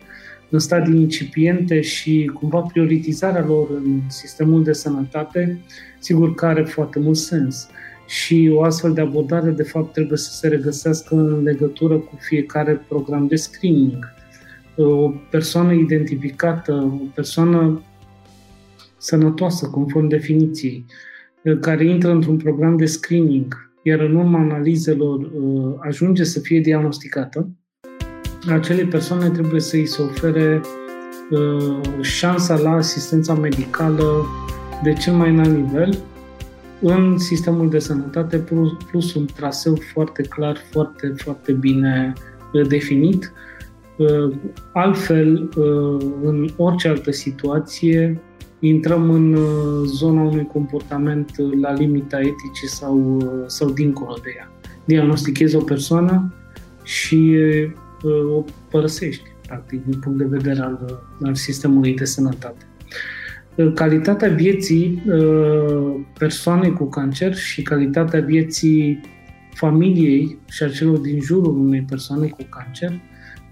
în 0.51 0.59
stadii 0.59 1.01
incipiente 1.01 1.81
și 1.81 2.31
cumva 2.35 2.61
prioritizarea 2.61 3.45
lor 3.45 3.69
în 3.71 4.01
sistemul 4.09 4.65
de 4.65 4.73
sănătate, 4.73 5.61
sigur 5.99 6.35
că 6.35 6.47
are 6.47 6.63
foarte 6.63 6.99
mult 6.99 7.17
sens. 7.17 7.69
Și 8.07 8.51
o 8.55 8.63
astfel 8.63 8.93
de 8.93 9.01
abordare, 9.01 9.51
de 9.51 9.63
fapt, 9.63 9.93
trebuie 9.93 10.19
să 10.19 10.31
se 10.33 10.49
regăsească 10.49 11.15
în 11.15 11.43
legătură 11.43 11.97
cu 11.97 12.17
fiecare 12.21 12.85
program 12.89 13.27
de 13.27 13.37
screening. 13.37 14.15
Uh, 14.75 14.87
o 14.87 15.09
persoană 15.31 15.73
identificată, 15.73 16.73
o 17.03 17.07
persoană 17.15 17.83
sănătoasă, 18.97 19.67
conform 19.67 20.07
definiției, 20.07 20.85
uh, 21.43 21.59
care 21.61 21.85
intră 21.85 22.11
într-un 22.11 22.37
program 22.37 22.77
de 22.77 22.87
screening, 22.87 23.67
iar 23.89 24.01
în 24.01 24.15
urma 24.15 24.39
analizelor 24.39 25.19
uh, 25.19 25.75
ajunge 25.79 26.25
să 26.25 26.41
fie 26.41 26.61
diagnosticată, 26.61 27.49
acelei 28.49 28.85
persoane 28.85 29.29
trebuie 29.29 29.61
să 29.61 29.77
îi 29.77 29.87
se 29.87 30.03
ofere 30.03 30.61
șansa 32.01 32.59
la 32.59 32.71
asistența 32.71 33.35
medicală 33.35 34.27
de 34.83 34.93
cel 34.93 35.13
mai 35.13 35.31
înalt 35.31 35.57
nivel 35.57 35.99
în 36.81 37.19
sistemul 37.19 37.71
de 37.71 37.79
sănătate 37.79 38.39
plus, 38.39 38.71
plus 38.91 39.15
un 39.15 39.27
traseu 39.37 39.77
foarte 39.93 40.23
clar, 40.23 40.57
foarte, 40.71 41.15
foarte 41.17 41.53
bine 41.53 42.13
definit. 42.69 43.33
Altfel, 44.73 45.49
în 46.23 46.49
orice 46.57 46.89
altă 46.89 47.11
situație, 47.11 48.21
intrăm 48.69 49.11
în 49.11 49.33
uh, 49.33 49.85
zona 49.85 50.23
unui 50.23 50.47
comportament 50.47 51.31
uh, 51.39 51.53
la 51.61 51.73
limita 51.73 52.19
eticii 52.19 52.69
sau, 52.69 53.17
uh, 53.17 53.45
sau 53.47 53.71
dincolo 53.71 54.17
de 54.23 54.35
ea. 54.37 54.51
Diagnostichezi 54.85 55.57
o 55.57 55.61
persoană 55.61 56.35
și 56.85 57.37
o 58.37 58.45
părăsești, 58.71 59.23
practic, 59.47 59.85
din 59.85 59.99
punct 59.99 60.19
de 60.19 60.25
vedere 60.25 60.61
al, 60.61 61.01
al 61.23 61.35
sistemului 61.35 61.95
de 61.95 62.05
sănătate. 62.05 62.65
Calitatea 63.75 64.29
vieții 64.29 65.03
persoanei 66.19 66.73
cu 66.73 66.85
cancer 66.85 67.35
și 67.35 67.63
calitatea 67.63 68.21
vieții 68.21 69.01
familiei 69.55 70.39
și 70.49 70.63
a 70.63 70.69
celor 70.69 70.99
din 70.99 71.21
jurul 71.21 71.59
unei 71.59 71.85
persoane 71.89 72.27
cu 72.27 72.43
cancer 72.49 73.01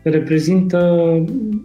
reprezintă 0.02 0.78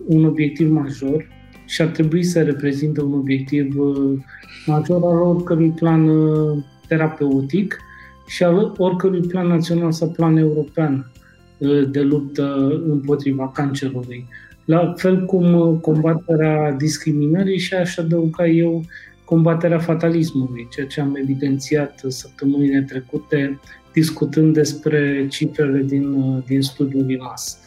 un 0.06 0.26
obiectiv 0.26 0.72
major 0.72 1.28
și 1.70 1.82
ar 1.82 1.88
trebui 1.88 2.24
să 2.24 2.44
reprezinte 2.44 3.02
un 3.02 3.14
obiectiv 3.14 3.80
uh, 3.80 4.20
major 4.66 5.02
al 5.04 5.22
oricărui 5.22 5.70
plan 5.70 6.08
uh, 6.08 6.64
terapeutic 6.88 7.80
și 8.28 8.44
al 8.44 8.74
oricărui 8.78 9.22
plan 9.22 9.48
național 9.48 9.92
sau 9.92 10.10
plan 10.10 10.38
european 10.38 11.12
uh, 11.58 11.90
de 11.92 12.02
luptă 12.02 12.82
împotriva 12.88 13.52
cancerului. 13.52 14.26
La 14.66 14.94
fel 14.98 15.26
cum 15.26 15.78
combaterea 15.82 16.72
discriminării 16.72 17.60
și 17.60 17.74
aș 17.74 17.98
adăuga 17.98 18.48
eu 18.48 18.84
combaterea 19.26 19.80
fatalismului, 19.80 20.68
ceea 20.72 20.88
ce 20.88 21.02
am 21.02 21.16
evidențiat 21.16 22.02
săptămânile 22.08 22.82
trecute 22.82 23.60
discutând 23.94 24.54
despre 24.54 25.28
cifrele 25.30 25.82
din, 25.82 26.40
din 26.46 26.62
studiul 26.62 27.10
IMAS. 27.10 27.60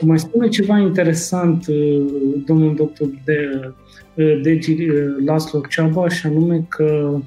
Mai 0.00 0.18
spune 0.18 0.48
ceva 0.48 0.78
interesant 0.78 1.66
uh, 1.66 2.06
domnul 2.46 2.74
doctor 2.74 3.08
de, 3.24 3.72
uh, 4.14 4.40
de 4.42 4.58
uh, 4.68 5.24
Laslo 5.26 5.60
Ceaba 5.68 6.08
și 6.08 6.26
anume 6.26 6.66
că 6.68 7.18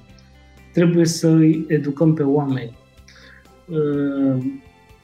trebuie 0.74 1.06
să 1.06 1.28
îi 1.28 1.66
educăm 1.68 2.14
pe 2.14 2.24
oameni. 2.24 2.78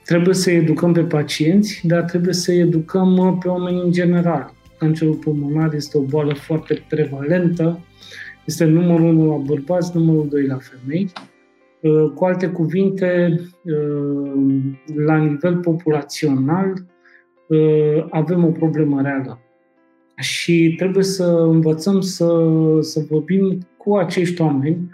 Trebuie 0.05 0.33
să 0.33 0.51
educăm 0.51 0.93
pe 0.93 1.01
pacienți, 1.01 1.81
dar 1.83 2.01
trebuie 2.01 2.33
să 2.33 2.51
educăm 2.51 3.37
pe 3.41 3.47
oameni 3.47 3.81
în 3.81 3.91
general. 3.91 4.53
Cancerul 4.77 5.13
pulmonar 5.13 5.73
este 5.73 5.97
o 5.97 6.01
boală 6.01 6.33
foarte 6.33 6.85
prevalentă, 6.89 7.79
este 8.45 8.65
numărul 8.65 9.05
1 9.05 9.29
la 9.29 9.35
bărbați, 9.35 9.97
numărul 9.97 10.27
2 10.29 10.45
la 10.45 10.57
femei. 10.57 11.11
Cu 12.15 12.25
alte 12.25 12.47
cuvinte, 12.47 13.39
la 15.05 15.17
nivel 15.17 15.57
populațional, 15.57 16.73
Uh, 16.73 16.90
avem 18.09 18.45
o 18.45 18.51
problemă 18.51 19.01
reală. 19.01 19.39
Și 20.15 20.73
trebuie 20.77 21.03
să 21.03 21.23
învățăm 21.23 22.01
să, 22.01 22.47
să 22.79 23.05
vorbim 23.09 23.57
cu 23.77 23.95
acești 23.95 24.41
oameni, 24.41 24.89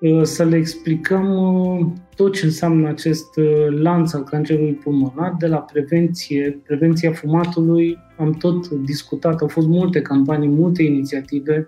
uh, 0.00 0.22
să 0.22 0.44
le 0.44 0.56
explicăm 0.56 1.36
uh, 1.36 1.86
tot 2.16 2.32
ce 2.32 2.44
înseamnă 2.44 2.88
acest 2.88 3.28
lanț 3.70 4.12
al 4.12 4.22
cancerului 4.24 4.72
pulmonar, 4.72 5.34
de 5.38 5.46
la 5.46 5.56
prevenție, 5.56 6.60
prevenția 6.66 7.12
fumatului, 7.12 7.98
am 8.18 8.32
tot 8.32 8.68
discutat, 8.68 9.40
au 9.40 9.48
fost 9.48 9.66
multe 9.66 10.02
campanii, 10.02 10.48
multe 10.48 10.82
inițiative 10.82 11.66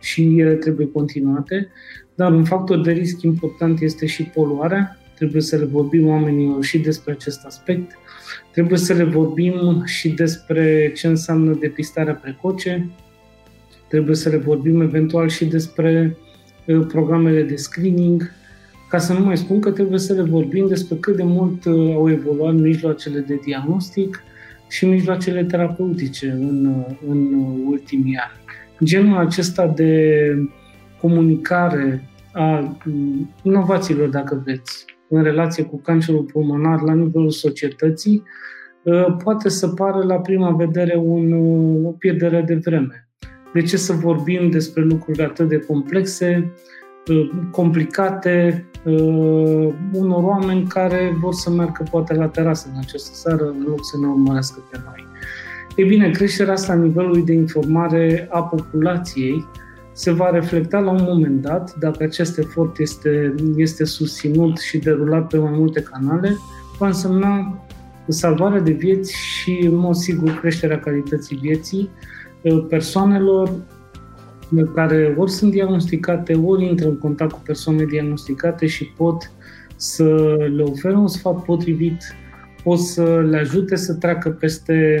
și 0.00 0.40
ele 0.40 0.54
trebuie 0.54 0.90
continuate, 0.90 1.68
dar 2.14 2.32
un 2.32 2.44
factor 2.44 2.80
de 2.80 2.92
risc 2.92 3.22
important 3.22 3.80
este 3.80 4.06
și 4.06 4.22
poluarea, 4.22 4.96
trebuie 5.16 5.42
să 5.42 5.56
le 5.56 5.64
vorbim 5.64 6.06
oamenilor 6.06 6.64
și 6.64 6.78
despre 6.78 7.12
acest 7.12 7.44
aspect, 7.44 7.98
Trebuie 8.56 8.78
să 8.78 8.92
le 8.92 9.04
vorbim 9.04 9.82
și 9.84 10.08
despre 10.08 10.92
ce 10.92 11.06
înseamnă 11.06 11.56
depistarea 11.60 12.14
precoce, 12.14 12.90
trebuie 13.88 14.16
să 14.16 14.28
le 14.28 14.36
vorbim 14.36 14.80
eventual 14.80 15.28
și 15.28 15.44
despre 15.44 16.16
uh, 16.66 16.86
programele 16.88 17.42
de 17.42 17.56
screening, 17.56 18.30
ca 18.88 18.98
să 18.98 19.12
nu 19.12 19.24
mai 19.24 19.36
spun 19.36 19.60
că 19.60 19.70
trebuie 19.70 19.98
să 19.98 20.12
le 20.12 20.22
vorbim 20.22 20.66
despre 20.66 20.96
cât 20.96 21.16
de 21.16 21.22
mult 21.22 21.64
uh, 21.64 21.94
au 21.94 22.10
evoluat 22.10 22.54
mijloacele 22.54 23.20
de 23.20 23.38
diagnostic 23.44 24.22
și 24.68 24.86
mijloacele 24.86 25.44
terapeutice 25.44 26.30
în, 26.30 26.66
uh, 26.66 26.96
în 27.08 27.34
ultimii 27.66 28.16
ani. 28.16 28.40
Genul 28.84 29.18
acesta 29.18 29.66
de 29.66 30.12
comunicare 31.00 32.08
a 32.32 32.76
inovațiilor, 33.42 34.08
dacă 34.08 34.42
vreți, 34.44 34.84
în 35.08 35.22
relație 35.22 35.64
cu 35.64 35.80
cancerul 35.80 36.22
pulmonar 36.22 36.80
la 36.80 36.94
nivelul 36.94 37.30
societății, 37.30 38.22
ă, 38.86 39.16
poate 39.24 39.48
să 39.48 39.68
pară 39.68 40.04
la 40.04 40.18
prima 40.18 40.50
vedere 40.50 40.96
un, 40.96 41.32
o 41.84 41.90
pierdere 41.90 42.42
de 42.46 42.54
vreme. 42.54 43.08
De 43.52 43.62
ce 43.62 43.76
să 43.76 43.92
vorbim 43.92 44.50
despre 44.50 44.82
lucruri 44.82 45.22
atât 45.22 45.48
de 45.48 45.58
complexe, 45.58 46.52
ă, 47.08 47.14
complicate, 47.50 48.68
ă, 48.86 48.92
unor 49.92 50.22
oameni 50.22 50.66
care 50.66 51.16
vor 51.20 51.32
să 51.32 51.50
meargă 51.50 51.84
poate 51.90 52.14
la 52.14 52.28
terasă 52.28 52.68
în 52.72 52.78
această 52.78 53.10
seară 53.14 53.44
în 53.44 53.64
loc 53.68 53.84
să 53.84 53.98
ne 54.00 54.06
urmărească 54.06 54.64
pe 54.70 54.80
noi. 54.84 55.06
E 55.76 55.84
bine, 55.84 56.10
creșterea 56.10 56.52
asta 56.52 56.72
a 56.72 56.76
nivelului 56.76 57.24
de 57.24 57.32
informare 57.32 58.28
a 58.30 58.42
populației 58.42 59.44
se 59.96 60.10
va 60.10 60.30
reflecta 60.30 60.78
la 60.78 60.90
un 60.90 61.02
moment 61.02 61.42
dat, 61.42 61.74
dacă 61.78 62.04
acest 62.04 62.38
efort 62.38 62.78
este, 62.78 63.34
este 63.56 63.84
susținut 63.84 64.58
și 64.58 64.78
derulat 64.78 65.26
pe 65.26 65.38
mai 65.38 65.52
multe 65.54 65.80
canale, 65.80 66.36
va 66.78 66.86
însemna 66.86 67.64
salvarea 68.08 68.60
de 68.60 68.70
vieți 68.70 69.16
și, 69.16 69.58
în 69.62 69.74
mod 69.74 69.94
sigur, 69.94 70.38
creșterea 70.40 70.78
calității 70.78 71.36
vieții 71.36 71.90
uh, 72.42 72.66
persoanelor 72.68 73.50
care 74.74 75.14
ori 75.18 75.30
sunt 75.30 75.50
diagnosticate, 75.50 76.34
ori 76.34 76.64
intră 76.64 76.88
în 76.88 76.98
contact 76.98 77.32
cu 77.32 77.40
persoane 77.44 77.84
diagnosticate 77.84 78.66
și 78.66 78.84
pot 78.84 79.30
să 79.76 80.36
le 80.56 80.62
ofere 80.62 80.94
un 80.94 81.08
sfat 81.08 81.42
potrivit, 81.42 82.02
pot 82.62 82.78
să 82.78 83.20
le 83.30 83.36
ajute 83.36 83.76
să 83.76 83.94
treacă 83.94 84.30
peste 84.30 85.00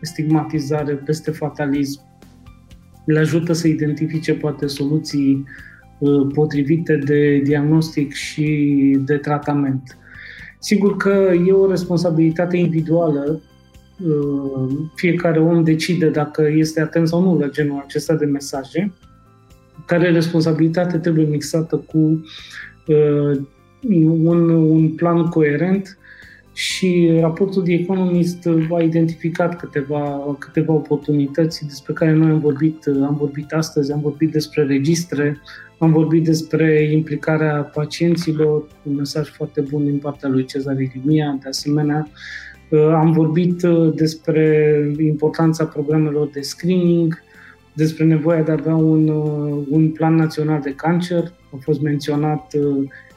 stigmatizare, 0.00 0.94
peste 0.94 1.30
fatalism, 1.30 2.11
le 3.04 3.18
ajută 3.18 3.52
să 3.52 3.68
identifice 3.68 4.34
poate 4.34 4.66
soluții 4.66 5.44
uh, 5.98 6.26
potrivite 6.34 6.96
de 6.96 7.40
diagnostic 7.44 8.12
și 8.12 8.96
de 9.04 9.16
tratament. 9.16 9.96
Sigur 10.58 10.96
că 10.96 11.32
e 11.46 11.52
o 11.52 11.70
responsabilitate 11.70 12.56
individuală, 12.56 13.40
uh, 14.04 14.76
fiecare 14.94 15.40
om 15.40 15.64
decide 15.64 16.08
dacă 16.08 16.48
este 16.54 16.80
atent 16.80 17.08
sau 17.08 17.22
nu 17.22 17.38
la 17.38 17.48
genul 17.48 17.82
acesta 17.84 18.14
de 18.14 18.24
mesaje, 18.24 18.92
care 19.86 20.10
responsabilitate 20.10 20.98
trebuie 20.98 21.24
mixată 21.24 21.76
cu 21.76 21.98
uh, 22.86 23.40
un, 24.22 24.48
un 24.48 24.88
plan 24.88 25.26
coerent 25.26 25.98
și 26.52 27.16
raportul 27.20 27.62
de 27.64 27.72
Economist 27.72 28.48
a 28.70 28.82
identificat 28.82 29.58
câteva, 29.58 30.36
câteva 30.38 30.72
oportunități 30.72 31.66
despre 31.66 31.92
care 31.92 32.12
noi 32.12 32.30
am 32.30 32.38
vorbit, 32.40 32.86
am 32.86 33.16
vorbit 33.18 33.52
astăzi, 33.52 33.92
am 33.92 34.00
vorbit 34.00 34.32
despre 34.32 34.64
registre, 34.64 35.40
am 35.78 35.92
vorbit 35.92 36.24
despre 36.24 36.90
implicarea 36.92 37.70
pacienților, 37.74 38.66
un 38.82 38.94
mesaj 38.94 39.28
foarte 39.28 39.60
bun 39.60 39.84
din 39.84 39.98
partea 39.98 40.28
lui 40.28 40.44
Cezar 40.44 40.80
Irimia, 40.80 41.38
de 41.42 41.48
asemenea, 41.48 42.08
am 42.94 43.12
vorbit 43.12 43.62
despre 43.94 44.76
importanța 44.98 45.64
programelor 45.64 46.28
de 46.28 46.40
screening, 46.40 47.22
despre 47.72 48.04
nevoia 48.04 48.42
de 48.42 48.50
a 48.50 48.56
avea 48.58 48.74
un, 48.74 49.08
un 49.70 49.90
plan 49.90 50.14
național 50.14 50.60
de 50.60 50.74
cancer. 50.74 51.32
A 51.54 51.56
fost 51.60 51.80
menționat 51.80 52.54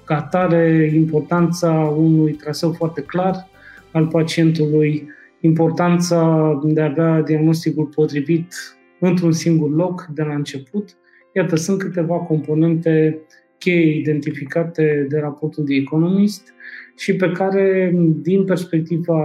ca 0.05 0.15
atare 0.15 0.91
importanța 0.93 1.71
unui 1.97 2.31
traseu 2.31 2.71
foarte 2.71 3.01
clar 3.01 3.47
al 3.91 4.07
pacientului, 4.07 5.07
importanța 5.39 6.51
de 6.63 6.81
a 6.81 6.85
avea 6.85 7.21
diagnosticul 7.21 7.85
potrivit 7.85 8.53
într-un 8.99 9.31
singur 9.31 9.71
loc 9.71 10.07
de 10.13 10.23
la 10.23 10.33
început. 10.33 10.89
Iată, 11.33 11.55
sunt 11.55 11.79
câteva 11.79 12.15
componente 12.15 13.19
cheie 13.57 13.99
identificate 13.99 15.05
de 15.09 15.19
raportul 15.19 15.65
de 15.65 15.75
Economist 15.75 16.53
și 16.97 17.15
pe 17.15 17.31
care, 17.31 17.95
din 18.21 18.43
perspectiva 18.43 19.19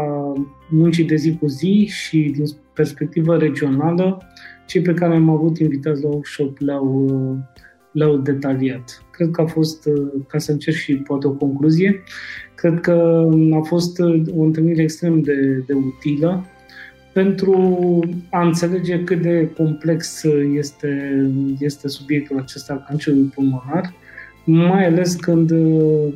muncii 0.71 1.05
de 1.05 1.15
zi 1.15 1.37
cu 1.37 1.47
zi 1.47 1.87
și 1.91 2.33
din 2.37 2.45
perspectiva 2.75 3.37
regională, 3.37 4.23
cei 4.67 4.83
pe 4.83 4.95
care 4.95 5.15
am 5.15 5.29
avut 5.29 5.59
invitați 5.59 6.03
la 6.03 6.09
workshop 6.09 6.59
le-au, 6.59 7.11
le-au 7.93 8.17
detaliat. 8.17 9.05
Cred 9.11 9.31
că 9.31 9.41
a 9.41 9.47
fost, 9.47 9.89
ca 10.29 10.39
să 10.39 10.53
încerc 10.53 10.77
și 10.77 10.95
poate 10.95 11.27
o 11.27 11.31
concluzie, 11.31 12.03
cred 12.55 12.81
că 12.81 13.29
a 13.53 13.61
fost 13.61 13.99
o 14.35 14.43
întâlnire 14.43 14.83
extrem 14.83 15.21
de, 15.21 15.65
de 15.67 15.73
utilă 15.73 16.45
pentru 17.13 17.55
a 18.31 18.43
înțelege 18.43 19.05
cât 19.05 19.23
de 19.23 19.51
complex 19.57 20.23
este, 20.55 21.23
este 21.59 21.89
subiectul 21.89 22.39
acesta 22.39 22.73
al 22.73 22.85
cancerului 22.89 23.33
pulmonar, 23.35 23.95
mai 24.45 24.87
ales 24.87 25.15
când 25.15 25.51
uh, 25.51 26.13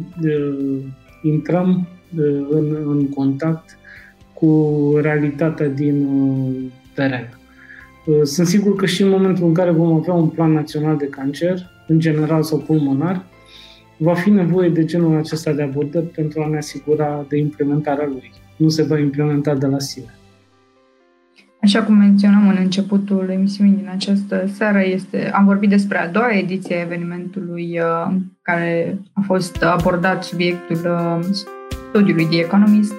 intrăm 1.22 1.88
uh, 2.18 2.46
în, 2.50 2.76
în 2.86 3.08
contact 3.08 3.78
cu 4.32 4.92
realitatea 5.02 5.68
din 5.68 6.04
uh, 6.04 6.54
teren. 6.94 7.38
Uh, 8.04 8.22
sunt 8.22 8.46
sigur 8.46 8.76
că 8.76 8.86
și 8.86 9.02
în 9.02 9.08
momentul 9.08 9.46
în 9.46 9.54
care 9.54 9.70
vom 9.70 9.94
avea 9.94 10.14
un 10.14 10.28
plan 10.28 10.52
național 10.52 10.96
de 10.96 11.08
cancer, 11.08 11.70
în 11.86 11.98
general 11.98 12.42
sau 12.42 12.58
pulmonar, 12.58 13.24
va 13.96 14.14
fi 14.14 14.30
nevoie 14.30 14.68
de 14.68 14.84
genul 14.84 15.16
acesta 15.16 15.52
de 15.52 15.62
abordări 15.62 16.04
pentru 16.04 16.42
a 16.42 16.48
ne 16.48 16.56
asigura 16.56 17.24
de 17.28 17.38
implementarea 17.38 18.06
lui. 18.06 18.32
Nu 18.56 18.68
se 18.68 18.82
va 18.82 18.98
implementa 18.98 19.54
de 19.54 19.66
la 19.66 19.78
sine. 19.78 20.14
Așa 21.64 21.82
cum 21.82 21.94
menționam 21.94 22.48
în 22.48 22.56
începutul 22.58 23.28
emisiunii 23.32 23.76
din 23.76 23.88
această 23.92 24.48
seară, 24.52 24.82
este, 24.84 25.30
am 25.30 25.44
vorbit 25.44 25.68
despre 25.68 25.98
a 25.98 26.08
doua 26.08 26.36
ediție 26.36 26.76
a 26.76 26.80
evenimentului 26.80 27.78
uh, 27.78 28.14
care 28.42 28.98
a 29.12 29.20
fost 29.20 29.62
abordat 29.62 30.24
subiectul 30.24 30.76
uh, 30.84 31.24
studiului 31.92 32.24
The 32.24 32.38
Economist. 32.38 32.92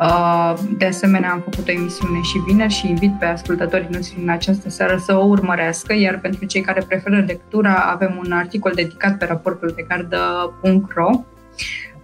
Uh, 0.00 0.54
de 0.78 0.86
asemenea, 0.86 1.30
am 1.30 1.40
făcut 1.40 1.68
o 1.68 1.72
emisiune 1.72 2.20
și 2.20 2.38
vineri 2.46 2.72
și 2.72 2.88
invit 2.88 3.18
pe 3.18 3.24
ascultătorii 3.24 3.88
noștri 3.90 4.20
în 4.22 4.28
această 4.28 4.70
seară 4.70 4.96
să 4.96 5.14
o 5.14 5.24
urmărească, 5.24 5.94
iar 5.94 6.18
pentru 6.18 6.44
cei 6.44 6.60
care 6.60 6.84
preferă 6.88 7.24
lectura, 7.26 7.74
avem 7.74 8.20
un 8.24 8.32
articol 8.32 8.72
dedicat 8.74 9.18
pe 9.18 9.24
raportul 9.24 9.72
de 9.76 9.84
gardă.ro. 9.88 11.10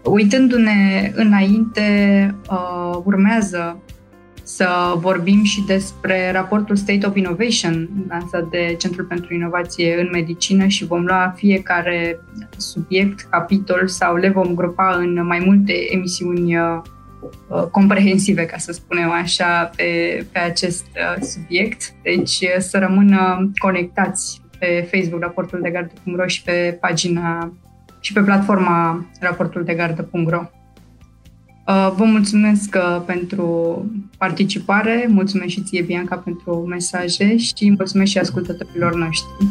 Uitându-ne 0.02 1.12
înainte, 1.14 1.84
uh, 2.50 2.98
urmează 3.04 3.78
să 4.42 4.94
vorbim 4.96 5.42
și 5.42 5.64
despre 5.66 6.30
raportul 6.32 6.76
State 6.76 7.06
of 7.06 7.16
Innovation 7.16 7.88
lansat 8.08 8.48
de 8.48 8.74
Centrul 8.78 9.04
pentru 9.04 9.34
Inovație 9.34 10.00
în 10.00 10.08
Medicină 10.12 10.66
și 10.66 10.86
vom 10.86 11.04
lua 11.04 11.32
fiecare 11.36 12.20
subiect, 12.56 13.20
capitol 13.30 13.88
sau 13.88 14.16
le 14.16 14.28
vom 14.28 14.54
grupa 14.54 14.96
în 14.98 15.26
mai 15.26 15.42
multe 15.44 15.72
emisiuni 15.94 16.56
uh, 16.56 16.62
uh, 16.62 16.94
comprehensive, 17.70 18.44
ca 18.44 18.56
să 18.56 18.72
spunem 18.72 19.10
așa, 19.10 19.70
pe, 19.76 19.84
pe 20.32 20.38
acest 20.38 20.84
uh, 20.86 21.22
subiect. 21.22 21.92
Deci 22.02 22.44
să 22.58 22.78
rămână 22.78 23.50
conectați 23.56 24.40
pe 24.58 24.88
Facebook 24.90 25.22
raportul 25.22 25.60
de 25.62 25.70
gardă.ro 25.70 26.26
și 26.26 26.42
pe 26.42 26.78
pagina 26.80 27.52
și 28.00 28.12
pe 28.12 28.20
platforma 28.20 29.06
raportuldegardă.ro. 29.20 30.40
Uh, 31.66 31.92
vă 31.96 32.04
mulțumesc 32.04 32.74
uh, 32.78 33.02
pentru 33.06 33.84
participare, 34.18 35.06
mulțumesc 35.08 35.50
și 35.50 35.62
ție, 35.62 35.82
Bianca, 35.82 36.16
pentru 36.16 36.66
mesaje 36.68 37.36
și 37.36 37.74
mulțumesc 37.76 38.10
și 38.10 38.18
ascultătorilor 38.18 38.94
noștri. 38.94 39.46